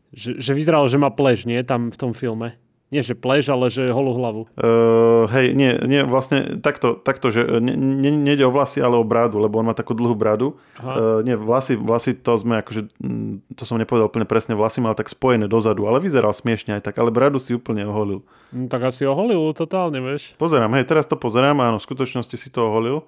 že, 0.08 0.40
že 0.40 0.56
vyzeralo, 0.56 0.88
že 0.88 0.96
má 0.96 1.12
plež, 1.12 1.44
nie, 1.44 1.60
tam 1.60 1.92
v 1.92 2.00
tom 2.00 2.16
filme. 2.16 2.56
Nie, 2.88 3.04
že 3.04 3.12
pleš, 3.12 3.52
ale 3.52 3.68
že 3.68 3.92
holú 3.92 4.16
hlavu. 4.16 4.42
Uh, 4.56 5.28
hej, 5.28 5.52
nie, 5.52 5.76
nie, 5.84 6.08
vlastne 6.08 6.56
takto, 6.64 6.96
takto 6.96 7.28
že 7.28 7.44
ne, 7.60 7.76
ne, 7.76 8.08
nejde 8.08 8.48
o 8.48 8.52
vlasy, 8.52 8.80
ale 8.80 8.96
o 8.96 9.04
brádu, 9.04 9.36
lebo 9.36 9.60
on 9.60 9.68
má 9.68 9.76
takú 9.76 9.92
dlhú 9.92 10.16
bradu. 10.16 10.56
Uh, 10.80 11.20
nie, 11.20 11.36
vlasy, 11.36 11.76
vlasy 11.76 12.16
to 12.16 12.40
sme 12.40 12.64
akože, 12.64 12.88
mm, 12.96 13.52
to 13.60 13.68
som 13.68 13.76
nepovedal 13.76 14.08
úplne 14.08 14.24
presne, 14.24 14.56
vlasy 14.56 14.80
mal 14.80 14.96
tak 14.96 15.12
spojené 15.12 15.52
dozadu, 15.52 15.84
ale 15.84 16.00
vyzeral 16.00 16.32
smiešne 16.32 16.80
aj 16.80 16.88
tak, 16.88 16.96
ale 16.96 17.12
bradu 17.12 17.36
si 17.36 17.52
úplne 17.52 17.84
oholil. 17.84 18.24
No, 18.56 18.72
tak 18.72 18.88
asi 18.88 19.04
oholil 19.04 19.52
totálne, 19.52 20.00
vieš. 20.00 20.32
Pozerám, 20.40 20.72
hej, 20.80 20.88
teraz 20.88 21.04
to 21.04 21.20
pozerám, 21.20 21.60
áno, 21.60 21.76
v 21.76 21.84
skutočnosti 21.84 22.36
si 22.40 22.48
to 22.48 22.72
oholil, 22.72 23.04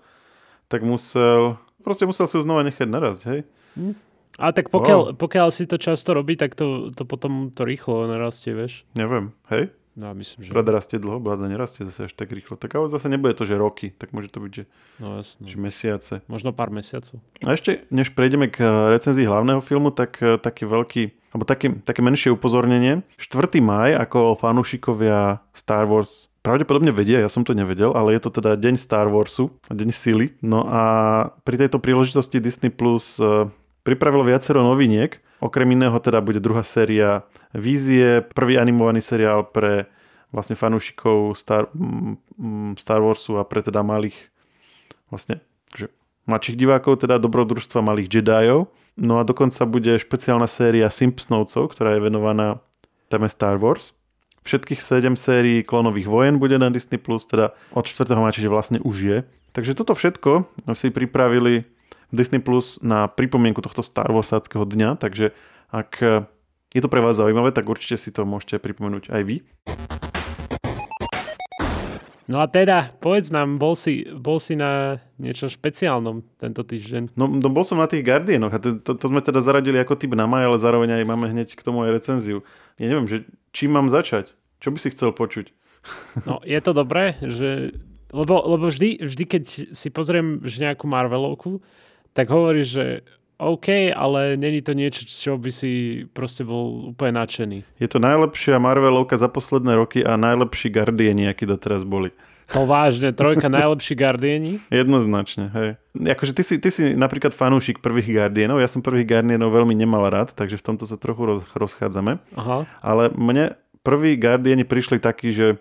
tak 0.69 0.85
musel, 0.85 1.57
proste 1.81 2.05
musel 2.05 2.29
si 2.29 2.37
ho 2.37 2.45
znova 2.45 2.69
nechať 2.69 2.85
narazť, 2.85 3.23
hej. 3.33 3.41
Hm. 3.81 4.10
A 4.41 4.57
tak 4.57 4.73
pokiaľ, 4.73 5.01
wow. 5.13 5.17
pokiaľ 5.21 5.49
si 5.53 5.69
to 5.69 5.77
často 5.77 6.17
robí, 6.17 6.35
tak 6.41 6.57
to, 6.57 6.89
to 6.97 7.05
potom 7.05 7.53
to 7.53 7.69
rýchlo 7.69 8.09
narastie, 8.09 8.57
vieš? 8.57 8.89
Neviem, 8.97 9.37
hej? 9.53 9.69
No, 10.01 10.15
myslím, 10.17 10.47
že... 10.47 10.55
Brada 10.55 10.73
rastie 10.73 10.97
dlho, 10.97 11.21
brada 11.21 11.45
nerastie 11.45 11.85
zase 11.85 12.09
až 12.09 12.17
tak 12.17 12.33
rýchlo. 12.33 12.57
Tak 12.57 12.73
ale 12.73 12.89
zase 12.89 13.11
nebude 13.13 13.37
to, 13.37 13.45
že 13.45 13.61
roky, 13.61 13.93
tak 13.93 14.17
môže 14.17 14.33
to 14.33 14.41
byť, 14.41 14.53
že, 14.55 14.65
no, 15.03 15.21
jasne. 15.21 15.45
že 15.45 15.57
mesiace. 15.61 16.15
Možno 16.25 16.57
pár 16.57 16.73
mesiacov. 16.73 17.21
A 17.45 17.53
ešte, 17.53 17.85
než 17.93 18.17
prejdeme 18.17 18.49
k 18.49 18.65
recenzii 18.89 19.29
hlavného 19.29 19.61
filmu, 19.61 19.93
tak 19.93 20.17
eh, 20.25 20.41
taký 20.41 20.65
veľký, 20.65 21.03
alebo 21.37 21.45
také, 21.45 21.77
také 21.85 22.01
menšie 22.01 22.33
upozornenie. 22.33 23.05
4. 23.21 23.61
maj, 23.61 23.93
ako 23.99 24.41
fanúšikovia 24.41 25.45
Star 25.53 25.85
Wars 25.85 26.31
pravdepodobne 26.41 26.89
vedia, 26.89 27.21
ja 27.21 27.29
som 27.29 27.45
to 27.45 27.53
nevedel, 27.53 27.93
ale 27.93 28.17
je 28.17 28.25
to 28.25 28.41
teda 28.41 28.57
deň 28.57 28.81
Star 28.81 29.13
Warsu, 29.13 29.53
deň 29.69 29.91
sily. 29.93 30.33
No 30.41 30.65
a 30.65 30.83
pri 31.45 31.61
tejto 31.61 31.77
príležitosti 31.77 32.41
Disney 32.41 32.73
Plus 32.73 33.21
pripravilo 33.83 34.27
viacero 34.27 34.63
noviniek. 34.63 35.19
Okrem 35.41 35.73
iného 35.73 35.97
teda 36.01 36.21
bude 36.21 36.41
druhá 36.41 36.61
séria 36.61 37.25
Vízie, 37.57 38.21
prvý 38.21 38.61
animovaný 38.61 39.01
seriál 39.01 39.49
pre 39.49 39.89
vlastne 40.31 40.55
fanúšikov 40.55 41.35
Star, 41.35 41.67
Star 42.79 43.01
Warsu 43.03 43.41
a 43.41 43.45
pre 43.49 43.65
teda 43.65 43.83
malých 43.83 44.15
vlastne 45.11 45.43
že 45.75 45.91
mladších 46.31 46.59
divákov, 46.61 47.03
teda 47.03 47.19
dobrodružstva 47.19 47.83
malých 47.83 48.21
Jediov. 48.21 48.71
No 48.95 49.19
a 49.19 49.27
dokonca 49.27 49.67
bude 49.67 49.99
špeciálna 49.99 50.47
séria 50.47 50.87
Simpsonovcov, 50.87 51.75
ktorá 51.75 51.99
je 51.99 52.05
venovaná 52.05 52.63
téme 53.11 53.27
Star 53.27 53.59
Wars. 53.59 53.91
Všetkých 54.47 54.81
7 54.81 55.21
sérií 55.21 55.61
klonových 55.67 56.09
vojen 56.09 56.41
bude 56.41 56.57
na 56.57 56.73
Disney+, 56.73 56.97
teda 57.03 57.53
od 57.75 57.85
4. 57.85 58.09
maja, 58.17 58.41
čiže 58.41 58.49
vlastne 58.49 58.79
už 58.81 58.97
je. 59.03 59.19
Takže 59.53 59.75
toto 59.75 59.93
všetko 59.93 60.47
si 60.73 60.89
pripravili 60.95 61.67
Disney 62.11 62.43
Plus 62.43 62.79
na 62.83 63.07
pripomienku 63.07 63.63
tohto 63.63 63.83
Star 63.83 64.11
Warsáckého 64.11 64.67
dňa, 64.67 64.99
takže 64.99 65.35
ak 65.71 66.03
je 66.71 66.81
to 66.83 66.91
pre 66.91 67.03
vás 67.03 67.19
zaujímavé, 67.19 67.51
tak 67.51 67.67
určite 67.67 67.99
si 67.99 68.11
to 68.15 68.23
môžete 68.23 68.63
pripomenúť 68.63 69.11
aj 69.11 69.23
vy. 69.27 69.37
No 72.31 72.39
a 72.39 72.47
teda, 72.47 72.95
povedz 73.03 73.35
nám, 73.35 73.59
bol 73.59 73.75
si, 73.75 74.07
bol 74.07 74.39
si 74.39 74.55
na 74.55 75.03
niečo 75.19 75.51
špeciálnom 75.51 76.23
tento 76.39 76.63
týždeň? 76.63 77.19
No, 77.19 77.27
no 77.27 77.49
bol 77.51 77.67
som 77.67 77.83
na 77.83 77.91
tých 77.91 78.07
Guardianoch 78.07 78.55
a 78.55 78.63
to, 78.63 78.79
to, 78.79 78.95
to 78.95 79.07
sme 79.11 79.19
teda 79.19 79.43
zaradili 79.43 79.83
ako 79.83 79.99
typ 79.99 80.15
na 80.15 80.31
maj, 80.31 80.47
ale 80.47 80.63
zároveň 80.63 81.03
aj 81.03 81.11
máme 81.11 81.27
hneď 81.27 81.59
k 81.59 81.67
tomu 81.67 81.83
aj 81.83 81.91
recenziu. 81.91 82.47
Ja 82.79 82.87
neviem, 82.87 83.11
že 83.11 83.27
čím 83.51 83.75
mám 83.75 83.91
začať? 83.91 84.31
Čo 84.63 84.71
by 84.71 84.79
si 84.79 84.95
chcel 84.95 85.11
počuť? 85.11 85.51
No, 86.29 86.39
je 86.47 86.61
to 86.63 86.71
dobré, 86.71 87.19
že... 87.19 87.75
Lebo, 88.11 88.43
lebo 88.43 88.71
vždy, 88.71 89.07
vždy, 89.07 89.25
keď 89.27 89.43
si 89.71 89.89
pozriem 89.91 90.43
že 90.43 90.67
nejakú 90.67 90.87
Marvelovku, 90.87 91.63
tak 92.15 92.31
hovoríš, 92.31 92.69
že 92.69 92.87
OK, 93.41 93.97
ale 93.97 94.37
není 94.37 94.61
to 94.61 94.77
niečo, 94.77 95.09
čo 95.09 95.41
by 95.41 95.49
si 95.49 96.05
proste 96.13 96.45
bol 96.45 96.93
úplne 96.93 97.17
nadšený. 97.25 97.65
Je 97.81 97.89
to 97.89 97.97
najlepšia 97.97 98.61
Marvelovka 98.61 99.17
za 99.17 99.33
posledné 99.33 99.81
roky 99.81 100.05
a 100.05 100.21
najlepší 100.21 100.69
Guardiani, 100.69 101.33
akí 101.33 101.49
doteraz 101.49 101.89
boli. 101.89 102.13
To 102.53 102.69
vážne, 102.69 103.17
trojka 103.17 103.49
najlepší 103.63 103.97
Guardiani? 103.97 104.61
Jednoznačne, 104.69 105.49
hej. 105.57 105.69
Akože 105.97 106.37
ty 106.37 106.43
si, 106.45 106.61
ty 106.61 106.69
si 106.69 106.93
napríklad 106.93 107.33
fanúšik 107.33 107.81
prvých 107.81 108.13
Guardianov, 108.13 108.61
ja 108.61 108.69
som 108.69 108.85
prvých 108.85 109.09
Guardianov 109.09 109.57
veľmi 109.57 109.73
nemal 109.73 110.05
rád, 110.13 110.37
takže 110.37 110.61
v 110.61 110.67
tomto 110.69 110.85
sa 110.85 111.01
trochu 111.01 111.25
roz, 111.25 111.41
rozchádzame. 111.57 112.21
Aha. 112.37 112.69
Ale 112.85 113.09
mne 113.17 113.57
prví 113.81 114.21
Guardiani 114.21 114.69
prišli 114.69 115.01
takí, 115.01 115.33
že 115.33 115.57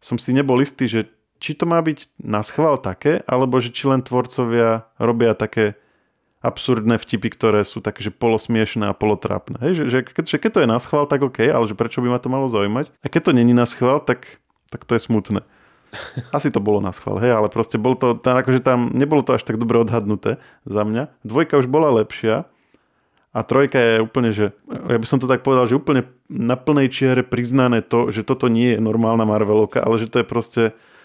som 0.00 0.16
si 0.16 0.32
nebol 0.32 0.56
istý, 0.64 0.88
že 0.88 1.10
či 1.38 1.54
to 1.54 1.64
má 1.66 1.78
byť 1.78 2.18
na 2.22 2.42
schvál 2.42 2.78
také, 2.78 3.22
alebo 3.26 3.58
že 3.62 3.70
či 3.70 3.86
len 3.86 4.02
tvorcovia 4.02 4.86
robia 4.98 5.34
také 5.34 5.78
absurdné 6.38 7.02
vtipy, 7.02 7.34
ktoré 7.34 7.66
sú 7.66 7.82
také, 7.82 7.98
že 7.98 8.14
polosmiešné 8.14 8.86
a 8.86 8.94
polotrápne. 8.94 9.58
Hej, 9.58 9.72
že, 9.74 9.84
že, 9.90 9.98
keď, 10.06 10.24
že 10.30 10.38
keď 10.38 10.50
to 10.54 10.62
je 10.62 10.68
na 10.70 10.78
schvál, 10.78 11.04
tak 11.10 11.26
OK, 11.26 11.42
ale 11.42 11.66
že 11.66 11.74
prečo 11.74 11.98
by 11.98 12.14
ma 12.14 12.22
to 12.22 12.30
malo 12.30 12.46
zaujímať? 12.46 12.94
A 13.02 13.06
keď 13.10 13.30
to 13.30 13.32
není 13.34 13.50
na 13.50 13.66
schvál, 13.66 13.98
tak, 13.98 14.38
tak 14.70 14.86
to 14.86 14.94
je 14.94 15.02
smutné. 15.02 15.42
Asi 16.36 16.54
to 16.54 16.62
bolo 16.62 16.78
na 16.78 16.94
schvál, 16.94 17.18
hej, 17.18 17.34
ale 17.34 17.50
proste 17.50 17.74
bol 17.80 17.98
to, 17.98 18.14
tam, 18.14 18.38
akože 18.38 18.62
tam 18.62 18.94
nebolo 18.94 19.26
to 19.26 19.34
až 19.34 19.42
tak 19.42 19.58
dobre 19.58 19.82
odhadnuté 19.82 20.38
za 20.62 20.82
mňa. 20.86 21.10
Dvojka 21.26 21.58
už 21.58 21.66
bola 21.66 21.90
lepšia 21.90 22.46
a 23.34 23.38
trojka 23.42 23.78
je 23.78 23.94
úplne, 24.04 24.30
že 24.30 24.54
ja 24.68 24.98
by 24.98 25.06
som 25.08 25.18
to 25.18 25.26
tak 25.26 25.42
povedal, 25.42 25.66
že 25.66 25.76
úplne 25.76 26.06
na 26.30 26.54
plnej 26.54 26.92
čiare 26.92 27.22
priznané 27.26 27.82
to, 27.82 28.14
že 28.14 28.22
toto 28.22 28.46
nie 28.46 28.76
je 28.76 28.80
normálna 28.80 29.26
Marvelovka, 29.26 29.82
ale 29.82 29.98
že 29.98 30.06
to 30.06 30.22
je 30.22 30.26
proste 30.28 30.62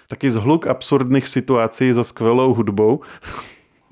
taký 0.07 0.31
zhluk 0.31 0.67
absurdných 0.67 1.27
situácií 1.27 1.91
so 1.93 2.03
skvelou 2.03 2.51
hudbou 2.55 3.03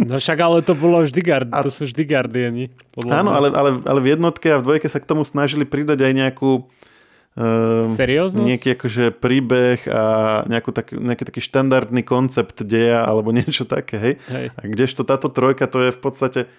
No 0.01 0.17
však 0.17 0.39
ale 0.41 0.57
to 0.65 0.73
bolo 0.73 1.05
vždy 1.05 1.21
Guardian, 1.21 1.53
a... 1.53 1.61
to 1.61 1.69
sú 1.69 1.85
vždy 1.85 2.03
Guardiani. 2.09 2.65
Áno, 3.05 3.37
ale, 3.37 3.53
ale, 3.53 3.69
ale 3.85 3.99
v 4.01 4.17
jednotke 4.17 4.49
a 4.49 4.57
v 4.57 4.65
dvojke 4.65 4.89
sa 4.89 4.97
k 4.97 5.05
tomu 5.05 5.21
snažili 5.21 5.61
pridať 5.61 6.01
aj 6.01 6.13
nejakú 6.17 6.51
Um, 7.31 7.87
Serióznosť? 7.87 8.43
Nejaký 8.43 8.69
akože 8.75 9.05
príbeh 9.15 9.87
a 9.87 10.03
nejakú 10.51 10.75
tak, 10.75 10.91
nejaký 10.91 11.23
taký 11.23 11.39
štandardný 11.39 12.03
koncept 12.03 12.59
deja 12.59 13.07
alebo 13.07 13.31
niečo 13.37 13.63
také, 13.63 13.95
hej? 13.95 14.13
hej. 14.27 14.47
A 14.51 14.61
kdežto 14.67 15.07
táto 15.07 15.31
trojka 15.31 15.63
to 15.71 15.79
je 15.79 15.95
v 15.95 15.99
podstate 16.03 16.51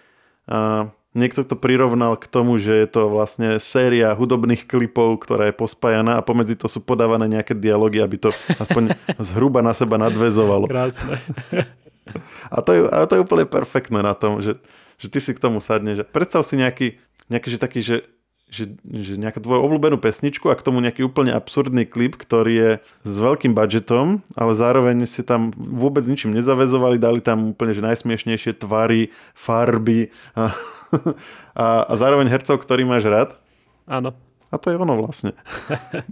uh, 0.48 0.90
niekto 1.12 1.44
to 1.44 1.56
prirovnal 1.56 2.16
k 2.16 2.26
tomu, 2.28 2.56
že 2.56 2.72
je 2.72 2.88
to 2.88 3.12
vlastne 3.12 3.60
séria 3.60 4.16
hudobných 4.16 4.64
klipov, 4.64 5.20
ktorá 5.20 5.52
je 5.52 5.54
pospájaná 5.56 6.18
a 6.18 6.24
pomedzi 6.24 6.56
to 6.56 6.68
sú 6.68 6.80
podávané 6.80 7.28
nejaké 7.28 7.52
dialógy, 7.52 8.00
aby 8.00 8.16
to 8.16 8.30
aspoň 8.56 8.96
zhruba 9.28 9.60
na 9.60 9.76
seba 9.76 10.00
nadvezovalo. 10.00 10.68
Krásne. 10.68 11.20
A 12.50 12.58
to, 12.60 12.70
je, 12.74 12.80
a 12.88 13.06
to 13.06 13.14
je 13.16 13.24
úplne 13.24 13.46
perfektné 13.46 14.02
na 14.02 14.12
tom, 14.12 14.42
že, 14.42 14.58
že 14.98 15.06
ty 15.08 15.22
si 15.22 15.32
k 15.32 15.42
tomu 15.42 15.62
sadneš. 15.62 16.04
Predstav 16.10 16.42
si 16.42 16.58
nejaký, 16.58 16.98
nejaký 17.30 17.48
že 17.48 17.58
taký, 17.60 17.80
že, 17.80 17.96
že, 18.52 18.76
že 18.84 19.16
nejakú 19.16 19.40
tvoju 19.40 19.64
obľúbenú 19.64 19.96
pesničku 19.96 20.52
a 20.52 20.58
k 20.58 20.60
tomu 20.60 20.84
nejaký 20.84 21.08
úplne 21.08 21.32
absurdný 21.32 21.88
klip, 21.88 22.20
ktorý 22.20 22.52
je 22.52 22.70
s 23.08 23.14
veľkým 23.16 23.56
budžetom, 23.56 24.20
ale 24.36 24.52
zároveň 24.52 25.08
si 25.08 25.24
tam 25.24 25.48
vôbec 25.56 26.04
ničím 26.04 26.36
nezavezovali, 26.36 27.00
dali 27.00 27.24
tam 27.24 27.56
úplne 27.56 27.72
že 27.72 27.80
najsmiešnejšie 27.80 28.60
tvary, 28.60 29.08
farby 29.32 30.12
a, 30.36 30.52
a, 31.56 31.66
a 31.88 31.92
zároveň 31.96 32.28
hercov, 32.28 32.60
ktorý 32.60 32.84
máš 32.84 33.08
rád. 33.08 33.40
Áno. 33.88 34.12
A 34.52 34.60
to 34.60 34.68
je 34.68 34.76
ono 34.76 35.00
vlastne. 35.00 35.32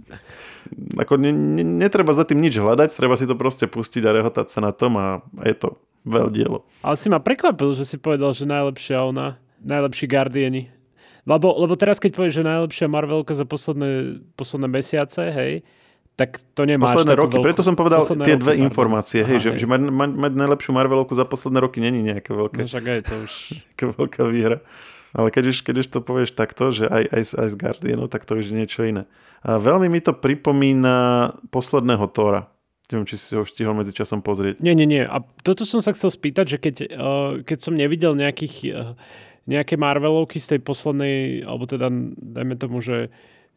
Ako 1.05 1.21
ne, 1.21 1.29
ne, 1.29 1.61
netreba 1.61 2.09
za 2.17 2.25
tým 2.25 2.41
nič 2.41 2.57
hľadať, 2.57 2.89
treba 2.97 3.13
si 3.13 3.29
to 3.29 3.37
proste 3.37 3.69
pustiť 3.69 4.01
a 4.01 4.17
rehotať 4.17 4.49
sa 4.49 4.65
na 4.65 4.73
tom 4.73 4.97
a, 4.97 5.21
je 5.45 5.53
to 5.53 5.77
veľ 6.09 6.33
dielo. 6.33 6.65
Ale 6.81 6.97
si 6.97 7.05
ma 7.13 7.21
prekvapil, 7.21 7.77
že 7.77 7.85
si 7.85 8.01
povedal, 8.01 8.33
že 8.33 8.49
najlepšia 8.49 8.97
ona, 9.05 9.37
najlepší 9.61 10.09
Guardiani. 10.09 10.80
Lebo, 11.25 11.53
lebo 11.53 11.73
teraz, 11.77 12.01
keď 12.01 12.17
povieš, 12.17 12.41
že 12.41 12.43
najlepšia 12.43 12.87
Marvelka 12.89 13.37
za 13.37 13.45
posledné, 13.45 14.21
posledné 14.33 14.67
mesiace, 14.67 15.21
hej, 15.29 15.53
tak 16.17 16.41
to 16.53 16.65
nemáš 16.65 17.01
Posledné 17.01 17.17
roky, 17.17 17.37
veľkú, 17.39 17.45
preto 17.45 17.61
som 17.65 17.73
povedal 17.73 18.01
tie 18.03 18.37
dve 18.37 18.53
roky, 18.57 18.61
informácie, 18.61 19.21
hej, 19.25 19.37
Aha, 19.37 19.43
že, 19.43 19.49
hej. 19.55 19.59
že 19.63 19.65
mať, 19.65 19.81
mať, 19.89 20.11
mať 20.17 20.33
najlepšiu 20.37 20.71
Marvelovku 20.75 21.13
za 21.17 21.25
posledné 21.25 21.59
roky 21.61 21.81
není 21.81 22.05
nejaké 22.05 22.29
veľké. 22.33 22.61
No 22.61 22.69
však 22.69 22.85
aj 22.85 23.01
to 23.09 23.13
už. 23.25 23.33
veľká 24.01 24.21
výhra. 24.29 24.59
Ale 25.11 25.27
keď 25.27 25.51
už, 25.51 25.57
keď 25.67 25.75
už 25.83 25.87
to 25.91 25.99
povieš 25.99 26.31
takto, 26.39 26.71
že 26.71 26.87
aj, 26.87 27.03
aj, 27.11 27.23
aj 27.35 27.47
z 27.51 27.55
Guardianov, 27.59 28.07
tak 28.07 28.23
to 28.23 28.39
už 28.39 28.47
je 28.47 28.55
niečo 28.55 28.87
iné. 28.87 29.03
A 29.43 29.59
veľmi 29.59 29.91
mi 29.91 29.99
to 29.99 30.15
pripomína 30.15 31.29
posledného 31.51 32.05
Tora. 32.15 32.47
Neviem, 32.91 33.07
či 33.07 33.15
si 33.15 33.31
ho 33.35 33.47
stihol 33.47 33.75
medzi 33.75 33.95
časom 33.95 34.19
pozrieť. 34.19 34.59
Nie, 34.59 34.75
nie, 34.75 34.83
nie. 34.83 35.03
A 35.03 35.23
toto 35.43 35.63
som 35.63 35.79
sa 35.79 35.95
chcel 35.95 36.11
spýtať, 36.11 36.45
že 36.55 36.57
keď, 36.59 36.75
uh, 36.91 37.31
keď 37.39 37.57
som 37.59 37.73
nevidel 37.75 38.19
nejakých, 38.19 38.55
uh, 38.71 38.99
nejaké 39.49 39.77
Marvelovky 39.77 40.37
z 40.37 40.57
tej 40.57 40.59
poslednej, 40.61 41.45
alebo 41.45 41.65
teda 41.65 41.89
dajme 42.17 42.55
tomu, 42.57 42.81
že 42.81 43.09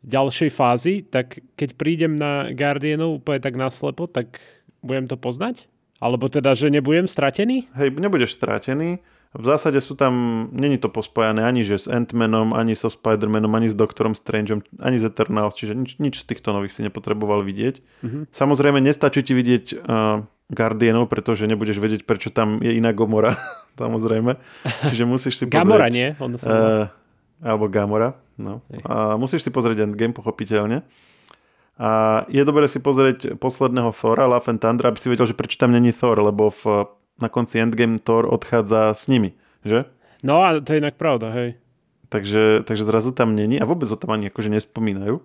ďalšej 0.05 0.51
fázy, 0.53 0.95
tak 1.05 1.41
keď 1.57 1.81
prídem 1.81 2.13
na 2.17 2.53
Guardianov 2.53 3.25
úplne 3.25 3.41
tak 3.41 3.57
naslepo, 3.57 4.05
tak 4.05 4.41
budem 4.85 5.09
to 5.09 5.17
poznať? 5.17 5.65
Alebo 6.03 6.29
teda, 6.29 6.53
že 6.53 6.69
nebudem 6.69 7.09
stratený? 7.09 7.73
Hej, 7.73 7.97
nebudeš 7.97 8.37
stratený. 8.37 9.01
V 9.35 9.43
zásade 9.43 9.83
sú 9.83 9.99
tam, 9.99 10.47
není 10.55 10.79
to 10.79 10.87
pospojené 10.87 11.43
ani 11.43 11.67
že 11.67 11.75
s 11.75 11.87
Ant-Manom, 11.91 12.55
ani 12.55 12.79
so 12.79 12.87
Spider-Manom, 12.87 13.51
ani 13.59 13.67
s 13.67 13.75
Doktorom 13.75 14.15
Strangeom, 14.15 14.63
ani 14.79 15.03
s 15.03 15.05
Eternals, 15.11 15.59
čiže 15.59 15.75
nič, 15.75 15.99
nič 15.99 16.23
z 16.23 16.29
týchto 16.31 16.55
nových 16.55 16.71
si 16.71 16.87
nepotreboval 16.87 17.43
vidieť. 17.43 17.83
Mm-hmm. 17.83 18.23
Samozrejme, 18.31 18.79
nestačí 18.79 19.27
ti 19.27 19.35
vidieť 19.35 19.65
uh, 19.75 20.23
Guardianov, 20.53 21.09
pretože 21.09 21.49
nebudeš 21.49 21.81
vedieť, 21.81 22.05
prečo 22.05 22.29
tam 22.29 22.61
je 22.61 22.77
iná 22.77 22.93
Gomora, 22.93 23.37
samozrejme. 23.81 24.37
Čiže 24.93 25.05
musíš 25.09 25.35
si 25.41 25.45
pozrieť... 25.49 25.65
Gamora, 25.65 25.87
nie? 25.89 26.13
Ono 26.21 26.37
sa 26.37 26.49
uh, 26.49 26.85
alebo 27.41 27.69
Gamora, 27.73 28.17
no. 28.37 28.61
A 28.85 29.17
musíš 29.17 29.45
si 29.45 29.51
pozrieť 29.51 29.89
Endgame, 29.89 30.17
pochopiteľne. 30.17 30.85
A 31.75 32.23
je 32.31 32.43
dobré 32.47 32.71
si 32.71 32.79
pozrieť 32.79 33.35
posledného 33.41 33.91
Thora, 33.91 34.31
Love 34.31 34.47
and 34.47 34.63
Thunder, 34.63 34.95
aby 34.95 34.99
si 35.01 35.11
vedel, 35.11 35.27
že 35.27 35.35
prečo 35.35 35.59
tam 35.59 35.75
není 35.75 35.91
Thor, 35.91 36.15
lebo 36.23 36.55
v 36.55 36.87
na 37.19 37.31
konci 37.31 37.63
Endgame 37.63 37.99
Thor 38.03 38.27
odchádza 38.27 38.91
s 38.95 39.07
nimi, 39.07 39.39
že? 39.63 39.87
No 40.27 40.43
a 40.43 40.59
to 40.59 40.75
je 40.75 40.83
inak 40.83 40.99
pravda, 40.99 41.31
hej. 41.31 41.59
Takže, 42.11 42.63
takže 42.67 42.87
zrazu 42.87 43.11
tam 43.11 43.35
není 43.35 43.59
a 43.59 43.67
vôbec 43.67 43.91
o 43.91 43.99
tom 43.99 44.15
ani 44.15 44.31
akože 44.31 44.51
nespomínajú. 44.51 45.19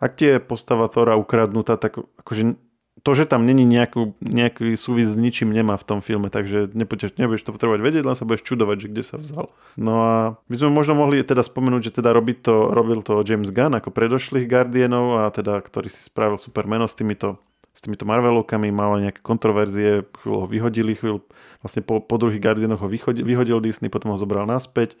Ak 0.00 0.20
ti 0.20 0.28
je 0.28 0.36
postava 0.40 0.88
Thora 0.88 1.16
ukradnutá, 1.16 1.76
tak 1.76 2.00
akože 2.00 2.56
to, 3.02 3.10
že 3.18 3.26
tam 3.26 3.42
není 3.42 3.66
nejakú, 3.66 4.14
nejaký 4.22 4.78
súvis 4.78 5.10
s 5.10 5.18
ničím 5.18 5.50
nemá 5.50 5.74
v 5.74 5.82
tom 5.82 5.98
filme, 5.98 6.30
takže 6.30 6.70
nebudeš, 6.72 7.18
nebudeš 7.18 7.42
to 7.42 7.50
potrebovať 7.50 7.80
vedieť, 7.82 8.04
len 8.06 8.14
sa 8.14 8.22
budeš 8.22 8.46
čudovať, 8.46 8.76
že 8.86 8.90
kde 8.94 9.02
sa 9.02 9.16
vzal. 9.18 9.50
No 9.74 9.94
a 10.06 10.14
my 10.46 10.54
sme 10.54 10.70
možno 10.70 10.94
mohli 10.94 11.20
teda 11.26 11.42
spomenúť, 11.42 11.90
že 11.90 11.98
teda 11.98 12.14
robiť 12.14 12.46
to, 12.46 12.70
robil 12.70 13.02
to 13.02 13.18
James 13.26 13.50
Gunn 13.50 13.74
ako 13.74 13.90
predošlých 13.90 14.46
Guardianov 14.46 15.26
a 15.26 15.32
teda, 15.34 15.58
ktorý 15.58 15.90
si 15.90 16.06
spravil 16.06 16.38
super 16.38 16.70
meno 16.70 16.86
s 16.86 16.94
týmito 16.94 17.42
s 17.74 17.82
týmito 17.82 18.06
Marvelovkami, 18.06 18.70
mal 18.70 19.02
nejaké 19.02 19.18
kontroverzie, 19.18 20.06
chvíľu 20.22 20.36
ho 20.38 20.46
vyhodili, 20.46 20.94
chvíľu, 20.94 21.26
vlastne 21.58 21.82
po, 21.82 21.98
po 21.98 22.22
druhých 22.22 22.38
Guardianoch 22.38 22.78
ho 22.78 22.86
vyhodil, 22.86 23.26
vyhodil 23.26 23.58
Disney, 23.58 23.90
potom 23.90 24.14
ho 24.14 24.18
zobral 24.18 24.46
naspäť, 24.46 24.94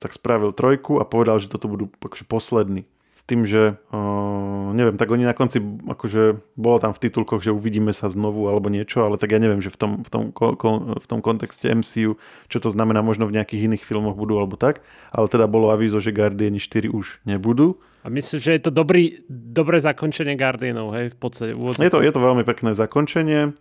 tak 0.00 0.16
spravil 0.16 0.56
trojku 0.56 0.96
a 0.96 1.04
povedal, 1.04 1.36
že 1.36 1.52
toto 1.52 1.68
budú 1.68 1.92
akože 2.00 2.24
poslední. 2.24 2.88
Tým, 3.30 3.46
že 3.46 3.78
uh, 3.94 4.74
neviem, 4.74 4.98
tak 4.98 5.06
oni 5.06 5.22
na 5.22 5.30
konci, 5.30 5.62
akože 5.62 6.42
bolo 6.58 6.82
tam 6.82 6.90
v 6.90 7.06
titulkoch, 7.06 7.46
že 7.46 7.54
uvidíme 7.54 7.94
sa 7.94 8.10
znovu 8.10 8.50
alebo 8.50 8.66
niečo, 8.66 9.06
ale 9.06 9.22
tak 9.22 9.30
ja 9.30 9.38
neviem, 9.38 9.62
že 9.62 9.70
v 9.70 9.78
tom, 9.78 9.92
v 10.02 10.10
tom, 10.10 10.22
ko, 10.34 10.58
ko, 10.58 10.98
v 10.98 11.06
tom 11.06 11.22
kontexte 11.22 11.70
MCU, 11.70 12.18
čo 12.50 12.58
to 12.58 12.74
znamená, 12.74 13.06
možno 13.06 13.30
v 13.30 13.38
nejakých 13.38 13.70
iných 13.70 13.86
filmoch 13.86 14.18
budú 14.18 14.42
alebo 14.42 14.58
tak, 14.58 14.82
ale 15.14 15.30
teda 15.30 15.46
bolo 15.46 15.70
avízo, 15.70 16.02
že 16.02 16.10
Guardiani 16.10 16.58
4 16.58 16.90
už 16.90 17.22
nebudú 17.22 17.78
a 18.00 18.08
myslím, 18.08 18.40
že 18.40 18.56
je 18.56 18.62
to 18.64 18.72
dobrý, 18.72 19.20
dobré 19.28 19.76
zakončenie 19.76 20.32
Guardianov, 20.32 20.96
hej, 20.96 21.12
v 21.12 21.18
podstate. 21.20 21.52
Je 21.52 21.92
to, 21.92 22.00
je 22.00 22.12
to 22.12 22.20
veľmi 22.20 22.48
pekné 22.48 22.72
zakončenie. 22.72 23.52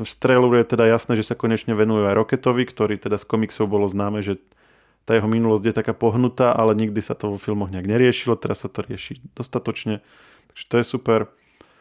V 0.00 0.16
Traileru 0.16 0.56
je 0.60 0.68
teda 0.68 0.88
jasné, 0.88 1.16
že 1.16 1.28
sa 1.28 1.36
konečne 1.36 1.72
venujú 1.72 2.08
aj 2.08 2.16
Rocketovi, 2.16 2.64
ktorý 2.68 3.00
teda 3.00 3.16
z 3.20 3.24
komiksov 3.24 3.68
bolo 3.68 3.88
známe, 3.88 4.20
že 4.20 4.40
tá 5.10 5.18
jeho 5.18 5.26
minulosť 5.26 5.64
je 5.66 5.74
taká 5.74 5.90
pohnutá, 5.90 6.54
ale 6.54 6.78
nikdy 6.78 7.02
sa 7.02 7.18
to 7.18 7.34
vo 7.34 7.38
filmoch 7.42 7.74
nejak 7.74 7.90
neriešilo, 7.90 8.38
teraz 8.38 8.62
sa 8.62 8.70
to 8.70 8.86
rieši 8.86 9.18
dostatočne. 9.34 10.06
Takže 10.54 10.64
to 10.70 10.74
je 10.78 10.84
super. 10.86 11.20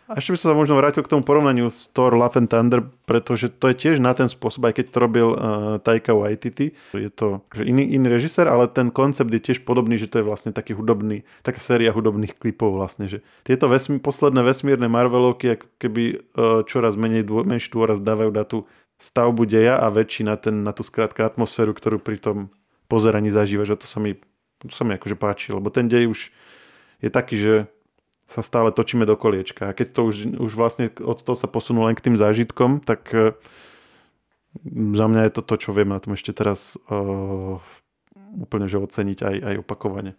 A 0.10 0.18
ešte 0.18 0.34
by 0.34 0.38
som 0.42 0.50
sa 0.50 0.58
možno 0.58 0.74
vrátil 0.74 1.06
k 1.06 1.14
tomu 1.14 1.22
porovnaniu 1.22 1.70
s 1.70 1.86
Thor 1.94 2.18
Love 2.18 2.42
and 2.42 2.50
Thunder, 2.50 2.82
pretože 3.06 3.54
to 3.54 3.70
je 3.70 3.78
tiež 3.78 4.02
na 4.02 4.18
ten 4.18 4.26
spôsob, 4.26 4.66
aj 4.66 4.82
keď 4.82 4.86
to 4.90 4.98
robil 4.98 5.28
uh, 5.30 5.38
Taika 5.78 6.18
Waititi. 6.18 6.74
Je 6.98 7.14
to 7.14 7.46
že 7.54 7.70
iný, 7.70 7.86
iný 7.94 8.10
režisér, 8.10 8.50
ale 8.50 8.66
ten 8.66 8.90
koncept 8.90 9.30
je 9.30 9.38
tiež 9.38 9.62
podobný, 9.62 10.02
že 10.02 10.10
to 10.10 10.18
je 10.18 10.26
vlastne 10.26 10.50
taký 10.50 10.74
hudobný, 10.74 11.22
taká 11.46 11.62
séria 11.62 11.94
hudobných 11.94 12.34
klipov 12.42 12.74
vlastne. 12.74 13.06
Že 13.06 13.22
tieto 13.46 13.70
vesmí, 13.70 14.02
posledné 14.02 14.42
vesmírne 14.42 14.90
Marvelovky 14.90 15.62
ako 15.62 15.68
keby 15.78 16.04
uh, 16.18 16.66
čoraz 16.66 16.98
menej 16.98 17.30
dô, 17.30 17.46
menší 17.46 17.70
dôraz 17.70 18.02
dávajú 18.02 18.34
na 18.34 18.50
tú 18.50 18.66
stavbu 18.98 19.46
deja 19.46 19.78
a 19.78 19.94
väčší 19.94 20.26
na, 20.26 20.42
ten, 20.42 20.66
na 20.66 20.74
tú 20.74 20.82
skrátka 20.82 21.22
atmosféru, 21.22 21.78
ktorú 21.78 22.02
pri 22.02 22.18
tom 22.18 22.38
pozeraní 22.90 23.30
zažívaš. 23.30 23.78
A 23.78 23.80
to 23.80 23.86
sa 23.86 24.02
mi, 24.02 24.18
to 24.60 24.74
sa 24.74 24.84
mi 24.84 24.98
akože 24.98 25.16
páči, 25.16 25.54
lebo 25.54 25.70
ten 25.70 25.86
dej 25.86 26.10
už 26.10 26.34
je 27.00 27.10
taký, 27.14 27.38
že 27.38 27.54
sa 28.30 28.46
stále 28.46 28.70
točíme 28.74 29.06
do 29.06 29.18
koliečka. 29.18 29.70
A 29.70 29.76
keď 29.78 29.88
to 29.94 30.02
už, 30.10 30.16
už 30.38 30.52
vlastne 30.54 30.94
od 31.02 31.18
toho 31.22 31.38
sa 31.38 31.50
posunú 31.50 31.86
len 31.86 31.98
k 31.98 32.06
tým 32.10 32.18
zážitkom, 32.18 32.82
tak 32.82 33.10
uh, 33.14 33.34
za 34.94 35.06
mňa 35.10 35.30
je 35.30 35.34
to 35.34 35.42
to, 35.42 35.56
čo 35.58 35.70
viem 35.74 35.90
na 35.90 36.02
tom 36.02 36.14
ešte 36.14 36.34
teraz 36.34 36.78
uh, 36.90 37.58
úplne 38.38 38.70
že 38.70 38.78
oceniť 38.78 39.20
aj, 39.26 39.36
aj 39.42 39.56
opakovane. 39.66 40.14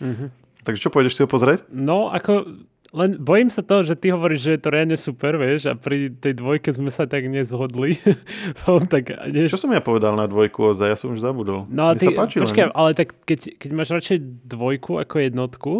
Mm-hmm. 0.00 0.28
Takže 0.66 0.82
čo 0.82 0.90
pôjdeš 0.90 1.14
si 1.14 1.22
ho 1.22 1.30
pozrieť? 1.30 1.68
No, 1.70 2.10
ako 2.10 2.48
len 2.94 3.18
bojím 3.18 3.50
sa 3.50 3.66
toho, 3.66 3.82
že 3.82 3.98
ty 3.98 4.14
hovoríš, 4.14 4.40
že 4.46 4.50
je 4.54 4.60
to 4.62 4.68
reálne 4.70 4.98
super, 4.98 5.34
vieš, 5.40 5.70
a 5.70 5.74
pri 5.74 6.12
tej 6.14 6.38
dvojke 6.38 6.70
sme 6.70 6.90
sa 6.94 7.08
tak 7.08 7.26
nezhodli. 7.26 7.98
tak, 8.92 9.10
než... 9.32 9.50
Čo 9.50 9.66
som 9.66 9.74
ja 9.74 9.82
povedal 9.82 10.14
na 10.14 10.30
dvojku 10.30 10.74
ozaj? 10.74 10.94
Ja 10.94 10.98
som 10.98 11.14
už 11.16 11.24
zabudol. 11.24 11.66
No, 11.66 11.96
ty, 11.98 12.10
sa 12.10 12.14
páčilo, 12.14 12.46
počkaj, 12.46 12.70
ale 12.70 12.90
tak 12.94 13.16
keď, 13.26 13.58
keď 13.58 13.70
máš 13.74 13.90
radšej 13.90 14.18
dvojku 14.46 15.02
ako 15.02 15.14
jednotku, 15.18 15.72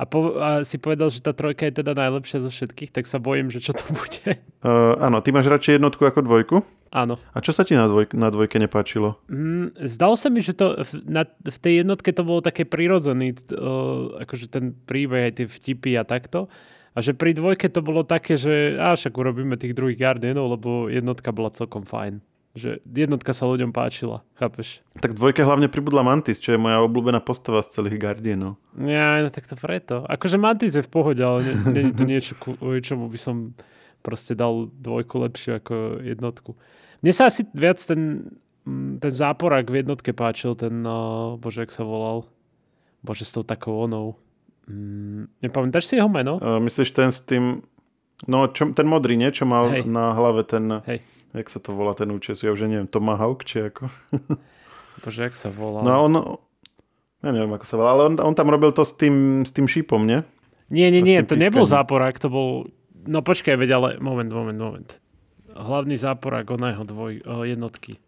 a, 0.00 0.08
po, 0.08 0.40
a 0.40 0.64
si 0.64 0.80
povedal, 0.80 1.12
že 1.12 1.20
tá 1.20 1.36
trojka 1.36 1.68
je 1.68 1.84
teda 1.84 1.92
najlepšia 1.92 2.40
zo 2.40 2.48
všetkých, 2.48 2.88
tak 2.88 3.04
sa 3.04 3.20
bojím, 3.20 3.52
že 3.52 3.60
čo 3.60 3.76
to 3.76 3.84
bude. 3.92 4.40
Uh, 4.64 4.96
áno, 5.06 5.20
ty 5.20 5.28
máš 5.28 5.52
radšej 5.52 5.76
jednotku 5.76 6.08
ako 6.08 6.24
dvojku? 6.24 6.56
Áno. 6.88 7.20
A 7.36 7.38
čo 7.44 7.52
sa 7.52 7.68
ti 7.68 7.76
na, 7.76 7.84
dvoj, 7.84 8.16
na 8.16 8.32
dvojke 8.32 8.56
nepáčilo? 8.56 9.20
Mm, 9.28 9.76
zdalo 9.84 10.16
sa 10.16 10.32
mi, 10.32 10.40
že 10.40 10.56
to 10.56 10.80
v, 10.80 11.04
na, 11.04 11.28
v 11.28 11.58
tej 11.60 11.84
jednotke 11.84 12.16
to 12.16 12.24
bolo 12.24 12.40
také 12.40 12.64
prirodzený, 12.64 13.36
uh, 13.52 14.24
akože 14.24 14.48
ten 14.48 14.72
príbeh, 14.72 15.28
aj 15.28 15.32
tie 15.36 15.46
vtipy 15.46 16.00
a 16.00 16.08
takto. 16.08 16.48
A 16.96 17.04
že 17.04 17.12
pri 17.12 17.36
dvojke 17.36 17.68
to 17.68 17.84
bolo 17.84 18.00
také, 18.00 18.40
že 18.40 18.80
až 18.80 19.04
však 19.04 19.14
urobíme 19.20 19.60
tých 19.60 19.76
druhých 19.76 20.00
Guardianov, 20.00 20.56
lebo 20.56 20.88
jednotka 20.88 21.28
bola 21.30 21.52
celkom 21.52 21.84
fajn 21.84 22.24
že 22.50 22.82
jednotka 22.82 23.30
sa 23.30 23.46
ľuďom 23.46 23.70
páčila, 23.70 24.26
chápeš? 24.34 24.82
Tak 24.98 25.14
dvojke 25.14 25.46
hlavne 25.46 25.70
pribudla 25.70 26.02
Mantis, 26.02 26.42
čo 26.42 26.54
je 26.54 26.58
moja 26.58 26.82
obľúbená 26.82 27.22
postava 27.22 27.62
z 27.62 27.78
celých 27.78 28.02
Guardianov. 28.02 28.58
Ja, 28.74 29.22
no 29.22 29.30
tak 29.30 29.46
to 29.46 29.54
preto. 29.54 30.02
Akože 30.10 30.34
Mantis 30.34 30.74
je 30.74 30.82
v 30.82 30.90
pohode, 30.90 31.22
ale 31.22 31.46
nie, 31.46 31.54
nie 31.70 31.82
je 31.86 31.94
to 31.94 32.04
niečo, 32.04 32.32
kvôli 32.34 32.82
čomu 32.82 33.06
by 33.06 33.18
som 33.22 33.54
proste 34.02 34.34
dal 34.34 34.66
dvojku 34.66 35.14
lepšiu 35.30 35.62
ako 35.62 36.02
jednotku. 36.02 36.58
Mne 37.06 37.12
sa 37.14 37.30
asi 37.30 37.46
viac 37.54 37.78
ten, 37.86 38.34
mm, 38.66 38.98
ten 38.98 39.12
záporák 39.14 39.70
v 39.70 39.86
jednotke 39.86 40.10
páčil, 40.10 40.58
ten, 40.58 40.82
uh, 40.82 41.38
bože, 41.38 41.62
jak 41.62 41.70
sa 41.70 41.86
volal, 41.86 42.26
bože, 43.06 43.22
s 43.22 43.30
tou 43.30 43.46
takou 43.46 43.78
onou. 43.78 44.18
Mm, 44.66 45.30
nepamätáš 45.38 45.86
si 45.86 46.02
jeho 46.02 46.10
meno? 46.10 46.42
Uh, 46.42 46.58
myslíš 46.58 46.90
ten 46.98 47.14
s 47.14 47.22
tým, 47.22 47.62
no 48.26 48.50
čo, 48.50 48.74
ten 48.74 48.90
modrý, 48.90 49.14
nie? 49.14 49.30
Čo 49.30 49.46
mal 49.46 49.70
Hej. 49.70 49.86
na 49.86 50.18
hlave 50.18 50.42
ten... 50.42 50.82
Hej 50.82 50.98
jak 51.34 51.48
sa 51.48 51.58
to 51.62 51.74
volá 51.74 51.94
ten 51.94 52.10
účes, 52.10 52.42
ja 52.42 52.50
už 52.50 52.66
neviem, 52.66 52.90
Tomahawk, 52.90 53.46
či 53.46 53.70
ako? 53.70 53.88
Bože, 55.02 55.30
jak 55.30 55.36
sa 55.38 55.48
volá? 55.48 55.80
No 55.80 55.90
a 55.90 55.98
on, 56.02 56.12
ja 57.24 57.30
neviem, 57.30 57.52
ako 57.54 57.66
sa 57.66 57.76
volá, 57.78 57.90
ale 57.94 58.02
on, 58.10 58.14
on 58.20 58.34
tam 58.36 58.48
robil 58.50 58.74
to 58.74 58.82
s 58.82 58.96
tým, 58.96 59.46
s 59.46 59.52
tým 59.54 59.70
šípom, 59.70 60.02
nie? 60.04 60.20
Nie, 60.70 60.90
nie, 60.90 61.02
nie, 61.02 61.22
to 61.22 61.34
pískaním. 61.34 61.44
nebol 61.50 61.64
záporák, 61.66 62.16
to 62.18 62.28
bol, 62.30 62.48
no 62.94 63.20
počkaj, 63.22 63.58
veď, 63.58 63.70
ale 63.74 63.88
moment, 63.98 64.30
moment, 64.30 64.58
moment. 64.58 64.90
Hlavný 65.50 65.98
záporák 65.98 66.46
oného 66.46 66.82
dvoj, 66.86 67.26
o, 67.26 67.42
jednotky. 67.42 67.98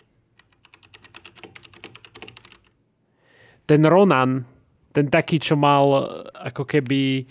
Ten 3.67 3.83
Ronan, 3.87 4.47
ten 4.95 5.07
taký, 5.11 5.43
čo 5.43 5.59
mal 5.59 6.07
ako 6.35 6.67
keby 6.67 7.27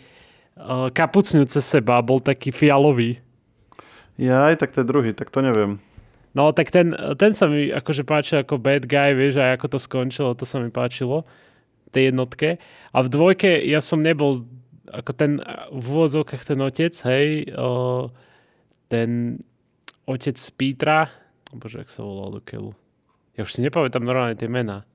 kapucňu 0.93 1.43
cez 1.47 1.63
seba, 1.63 2.01
bol 2.04 2.21
taký 2.21 2.51
fialový. 2.54 3.17
Ja 4.21 4.53
aj 4.53 4.62
tak 4.62 4.69
to 4.69 4.86
je 4.86 4.89
druhý, 4.93 5.17
tak 5.17 5.34
to 5.34 5.41
neviem. 5.41 5.81
No 6.38 6.53
tak 6.53 6.69
ten, 6.69 6.93
ten 7.17 7.34
sa 7.34 7.49
mi 7.49 7.73
akože 7.73 8.05
páčil 8.05 8.45
ako 8.45 8.62
bad 8.62 8.86
guy, 8.86 9.17
vieš, 9.17 9.41
aj 9.41 9.57
ako 9.57 9.65
to 9.73 9.79
skončilo, 9.81 10.38
to 10.38 10.45
sa 10.45 10.62
mi 10.62 10.69
páčilo 10.69 11.25
tej 11.89 12.13
jednotke. 12.13 12.62
A 12.93 12.97
v 13.01 13.10
dvojke 13.10 13.49
ja 13.65 13.81
som 13.81 13.99
nebol 13.99 14.45
ako 14.88 15.12
ten 15.17 15.41
v 15.73 15.86
úvodzovkách 15.89 16.43
ten 16.45 16.60
otec, 16.62 16.93
hej, 17.10 17.49
o, 17.57 18.13
ten 18.93 19.41
otec 20.05 20.38
Petra, 20.53 21.10
bože, 21.51 21.81
jak 21.81 21.89
sa 21.89 22.05
volal 22.05 22.38
do 22.38 22.41
keľu. 22.45 22.77
Ja 23.36 23.43
už 23.43 23.57
si 23.57 23.65
nepamätám 23.65 24.05
normálne 24.05 24.38
tie 24.38 24.47
mená. 24.47 24.86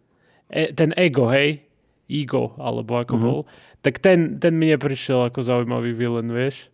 E, 0.48 0.70
ten 0.70 0.94
Ego, 0.94 1.28
hej, 1.34 1.66
Ego, 2.06 2.54
alebo 2.62 2.96
ako 2.96 3.18
mm-hmm. 3.18 3.26
bol, 3.26 3.38
tak 3.82 3.98
ten, 3.98 4.38
ten 4.38 4.54
mi 4.54 4.70
neprišiel 4.70 5.28
ako 5.28 5.42
zaujímavý 5.42 5.92
villain, 5.92 6.30
vieš 6.30 6.70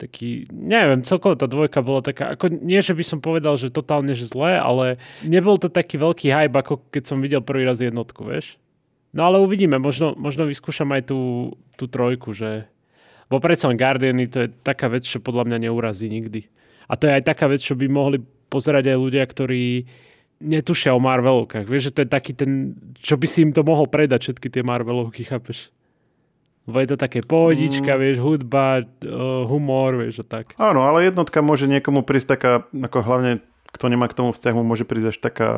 taký, 0.00 0.48
neviem, 0.48 1.04
celkovo 1.04 1.36
tá 1.36 1.44
dvojka 1.44 1.84
bola 1.84 2.00
taká, 2.00 2.32
ako 2.32 2.48
nie, 2.48 2.80
že 2.80 2.96
by 2.96 3.04
som 3.04 3.20
povedal, 3.20 3.60
že 3.60 3.68
totálne, 3.68 4.16
že 4.16 4.24
zlé, 4.24 4.56
ale 4.56 4.96
nebol 5.20 5.60
to 5.60 5.68
taký 5.68 6.00
veľký 6.00 6.32
hype, 6.32 6.56
ako 6.56 6.80
keď 6.88 7.02
som 7.04 7.20
videl 7.20 7.44
prvý 7.44 7.68
raz 7.68 7.84
jednotku, 7.84 8.24
vieš. 8.24 8.56
No 9.12 9.28
ale 9.28 9.42
uvidíme, 9.42 9.76
možno, 9.76 10.16
možno 10.16 10.48
vyskúšam 10.48 10.88
aj 10.96 11.12
tú, 11.12 11.52
tú 11.76 11.84
trojku, 11.84 12.32
že... 12.32 12.64
Bo 13.30 13.38
predsa 13.38 13.70
Guardiany 13.70 14.26
to 14.26 14.46
je 14.46 14.48
taká 14.66 14.90
vec, 14.90 15.06
čo 15.06 15.22
podľa 15.22 15.46
mňa 15.46 15.70
neurazí 15.70 16.10
nikdy. 16.10 16.50
A 16.90 16.98
to 16.98 17.06
je 17.06 17.14
aj 17.14 17.30
taká 17.30 17.46
vec, 17.46 17.62
čo 17.62 17.78
by 17.78 17.86
mohli 17.86 18.18
pozerať 18.50 18.90
aj 18.90 18.98
ľudia, 18.98 19.22
ktorí 19.22 19.86
netušia 20.42 20.90
o 20.90 20.98
Marvelovkách. 20.98 21.68
Vieš, 21.68 21.90
že 21.90 21.94
to 21.94 22.02
je 22.02 22.08
taký 22.10 22.32
ten, 22.34 22.74
čo 22.98 23.14
by 23.14 23.26
si 23.30 23.46
im 23.46 23.54
to 23.54 23.62
mohol 23.62 23.86
predať, 23.86 24.26
všetky 24.26 24.50
tie 24.50 24.66
Marvelovky, 24.66 25.22
chápeš? 25.22 25.70
Lebo 26.68 26.76
je 26.84 26.88
to 26.92 26.98
také 27.00 27.24
pohodička, 27.24 27.96
mm. 27.96 28.00
vieš, 28.00 28.16
hudba, 28.20 28.84
uh, 28.84 29.48
humor, 29.48 29.96
vieš, 29.96 30.22
a 30.22 30.26
tak. 30.28 30.52
Áno, 30.60 30.84
ale 30.84 31.08
jednotka 31.08 31.40
môže 31.40 31.64
niekomu 31.64 32.04
prísť 32.04 32.36
taká, 32.36 32.52
ako 32.68 33.00
hlavne, 33.00 33.40
kto 33.72 33.84
nemá 33.88 34.06
k 34.06 34.16
tomu 34.20 34.30
vzťah, 34.36 34.54
mu 34.54 34.62
môže 34.62 34.84
prísť 34.84 35.08
až 35.10 35.18
taká 35.18 35.50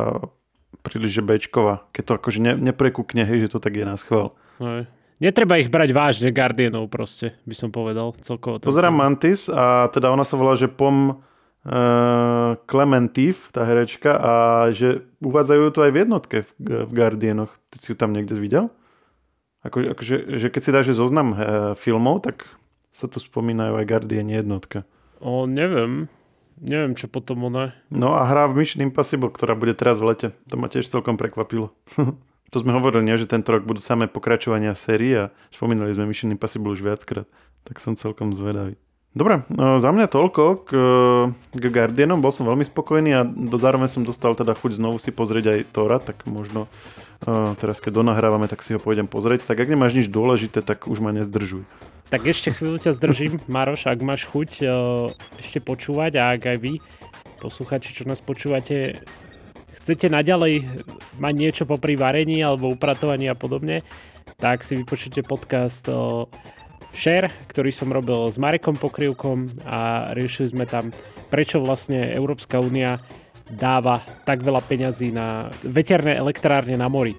príliš 0.81 1.21
bečková. 1.21 1.85
Keď 1.93 2.03
to 2.07 2.13
akože 2.17 2.39
ne, 2.41 2.53
neprekúkne, 2.55 3.27
hej, 3.29 3.47
že 3.47 3.53
to 3.53 3.59
tak 3.59 3.77
je 3.77 3.85
na 3.85 3.99
schvál. 3.99 4.33
Hej. 4.63 4.87
Netreba 5.23 5.55
ich 5.63 5.71
brať 5.71 5.95
vážne, 5.95 6.35
Guardianov 6.35 6.91
proste, 6.91 7.39
by 7.47 7.55
som 7.55 7.71
povedal 7.71 8.11
celkovo. 8.19 8.59
Pozerám 8.59 8.91
Mantis 8.91 9.47
a 9.47 9.87
teda 9.95 10.11
ona 10.11 10.27
sa 10.27 10.35
volá, 10.35 10.59
že 10.59 10.67
Pom 10.67 11.15
uh, 11.15 12.59
Clementif, 12.67 13.47
tá 13.55 13.63
herečka, 13.63 14.19
a 14.19 14.33
že 14.75 15.07
uvádzajú 15.23 15.63
to 15.71 15.87
aj 15.87 15.93
v 15.95 16.01
jednotke 16.03 16.37
v, 16.43 16.51
v 16.59 16.91
Guardianoch. 16.91 17.55
Ty 17.71 17.77
si 17.79 17.87
ju 17.91 17.97
tam 17.99 18.11
niekde 18.11 18.35
videl? 18.35 18.67
Ako, 19.63 19.95
akože, 19.95 20.43
že 20.43 20.49
keď 20.51 20.61
si 20.63 20.75
dáš 20.75 20.87
zoznam 20.99 21.29
e, 21.33 21.37
filmov, 21.79 22.27
tak 22.27 22.51
sa 22.91 23.07
tu 23.07 23.23
spomínajú 23.23 23.79
aj 23.79 23.89
Guardian 23.89 24.29
jednotka. 24.29 24.83
O, 25.23 25.47
neviem. 25.47 26.11
Neviem, 26.63 26.95
čo 26.95 27.11
potom 27.11 27.47
ona... 27.47 27.75
No 27.91 28.15
a 28.15 28.27
hra 28.27 28.47
v 28.47 28.63
Mission 28.63 28.87
Impossible, 28.87 29.31
ktorá 29.31 29.59
bude 29.59 29.75
teraz 29.75 29.99
v 29.99 30.15
lete. 30.15 30.29
To 30.51 30.55
ma 30.59 30.71
tiež 30.71 30.87
celkom 30.87 31.19
prekvapilo. 31.19 31.75
to 32.53 32.57
sme 32.59 32.75
hovorili, 32.75 33.07
nie, 33.07 33.19
že 33.19 33.31
tento 33.31 33.51
rok 33.51 33.67
budú 33.67 33.83
samé 33.83 34.07
pokračovania 34.07 34.77
série 34.77 35.27
a 35.27 35.35
spomínali 35.51 35.91
sme 35.95 36.07
Mission 36.07 36.31
Impossible 36.31 36.71
už 36.71 36.85
viackrát. 36.85 37.27
Tak 37.67 37.79
som 37.79 37.95
celkom 37.95 38.31
zvedavý. 38.35 38.79
Dobre, 39.13 39.45
no, 39.53 39.77
za 39.77 39.93
mňa 39.93 40.09
toľko 40.09 40.43
k, 40.65 40.71
k 41.53 41.65
Guardianom. 41.69 42.25
Bol 42.25 42.33
som 42.33 42.49
veľmi 42.49 42.65
spokojný 42.65 43.11
a 43.13 43.29
do 43.29 43.61
zároveň 43.61 43.93
som 43.93 44.09
dostal 44.09 44.33
teda 44.33 44.57
chuť 44.57 44.81
znovu 44.81 44.97
si 44.97 45.13
pozrieť 45.13 45.45
aj 45.53 45.59
Tora, 45.69 46.01
tak 46.01 46.25
možno 46.25 46.65
teraz 47.61 47.79
keď 47.79 48.03
donahrávame, 48.03 48.51
tak 48.51 48.65
si 48.67 48.75
ho 48.75 48.81
pôjdem 48.83 49.07
pozrieť. 49.07 49.47
Tak 49.47 49.61
ak 49.61 49.69
nemáš 49.71 49.95
nič 49.95 50.09
dôležité, 50.11 50.65
tak 50.65 50.91
už 50.91 50.99
ma 50.99 51.15
nezdržuj. 51.15 51.63
Tak 52.11 52.29
ešte 52.29 52.53
chvíľu 52.53 52.83
ťa 52.83 52.93
zdržím, 52.97 53.39
Maroš, 53.53 53.87
ak 53.87 54.01
máš 54.01 54.27
chuť 54.27 54.65
ešte 55.39 55.59
počúvať 55.63 56.13
a 56.19 56.35
ak 56.35 56.43
aj 56.57 56.59
vy, 56.59 56.73
posluchači, 57.39 57.95
čo 57.95 58.09
nás 58.09 58.25
počúvate, 58.25 59.05
chcete 59.81 60.09
naďalej 60.09 60.67
mať 61.21 61.35
niečo 61.37 61.65
popri 61.69 61.95
varení 62.01 62.43
alebo 62.43 62.73
upratovaní 62.73 63.31
a 63.31 63.39
podobne, 63.39 63.85
tak 64.39 64.67
si 64.67 64.75
vypočujte 64.75 65.23
podcast 65.23 65.87
Share, 66.93 67.33
ktorý 67.49 67.73
som 67.73 67.89
robil 67.89 68.29
s 68.29 68.37
Marekom 68.37 68.77
Pokrivkom 68.77 69.49
a 69.65 70.13
riešili 70.13 70.53
sme 70.53 70.65
tam, 70.69 70.93
prečo 71.33 71.59
vlastne 71.65 72.13
Európska 72.13 72.61
únia 72.61 73.01
dáva 73.49 74.05
tak 74.29 74.45
veľa 74.45 74.61
peňazí 74.65 75.09
na 75.13 75.49
veterné 75.65 76.17
elektrárne 76.17 76.77
na 76.77 76.87
mori. 76.93 77.17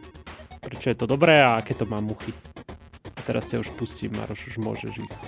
Prečo 0.61 0.93
je 0.93 0.97
to 0.97 1.09
dobré 1.09 1.41
a 1.41 1.59
aké 1.59 1.73
to 1.73 1.89
má 1.89 1.99
muchy. 1.99 2.31
A 3.17 3.19
teraz 3.25 3.51
sa 3.51 3.59
už 3.59 3.73
pustím, 3.75 4.15
Maroš, 4.15 4.55
už 4.55 4.57
môžeš 4.61 4.93
ísť. 4.93 5.21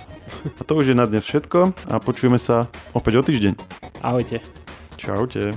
A 0.58 0.62
to 0.62 0.78
už 0.78 0.94
je 0.94 0.96
na 0.96 1.04
dnes 1.04 1.26
všetko 1.26 1.74
a 1.90 1.94
počujeme 2.00 2.40
sa 2.40 2.70
opäť 2.96 3.20
o 3.20 3.22
týždeň. 3.26 3.52
Ahojte. 4.00 4.40
Čaute. 4.96 5.52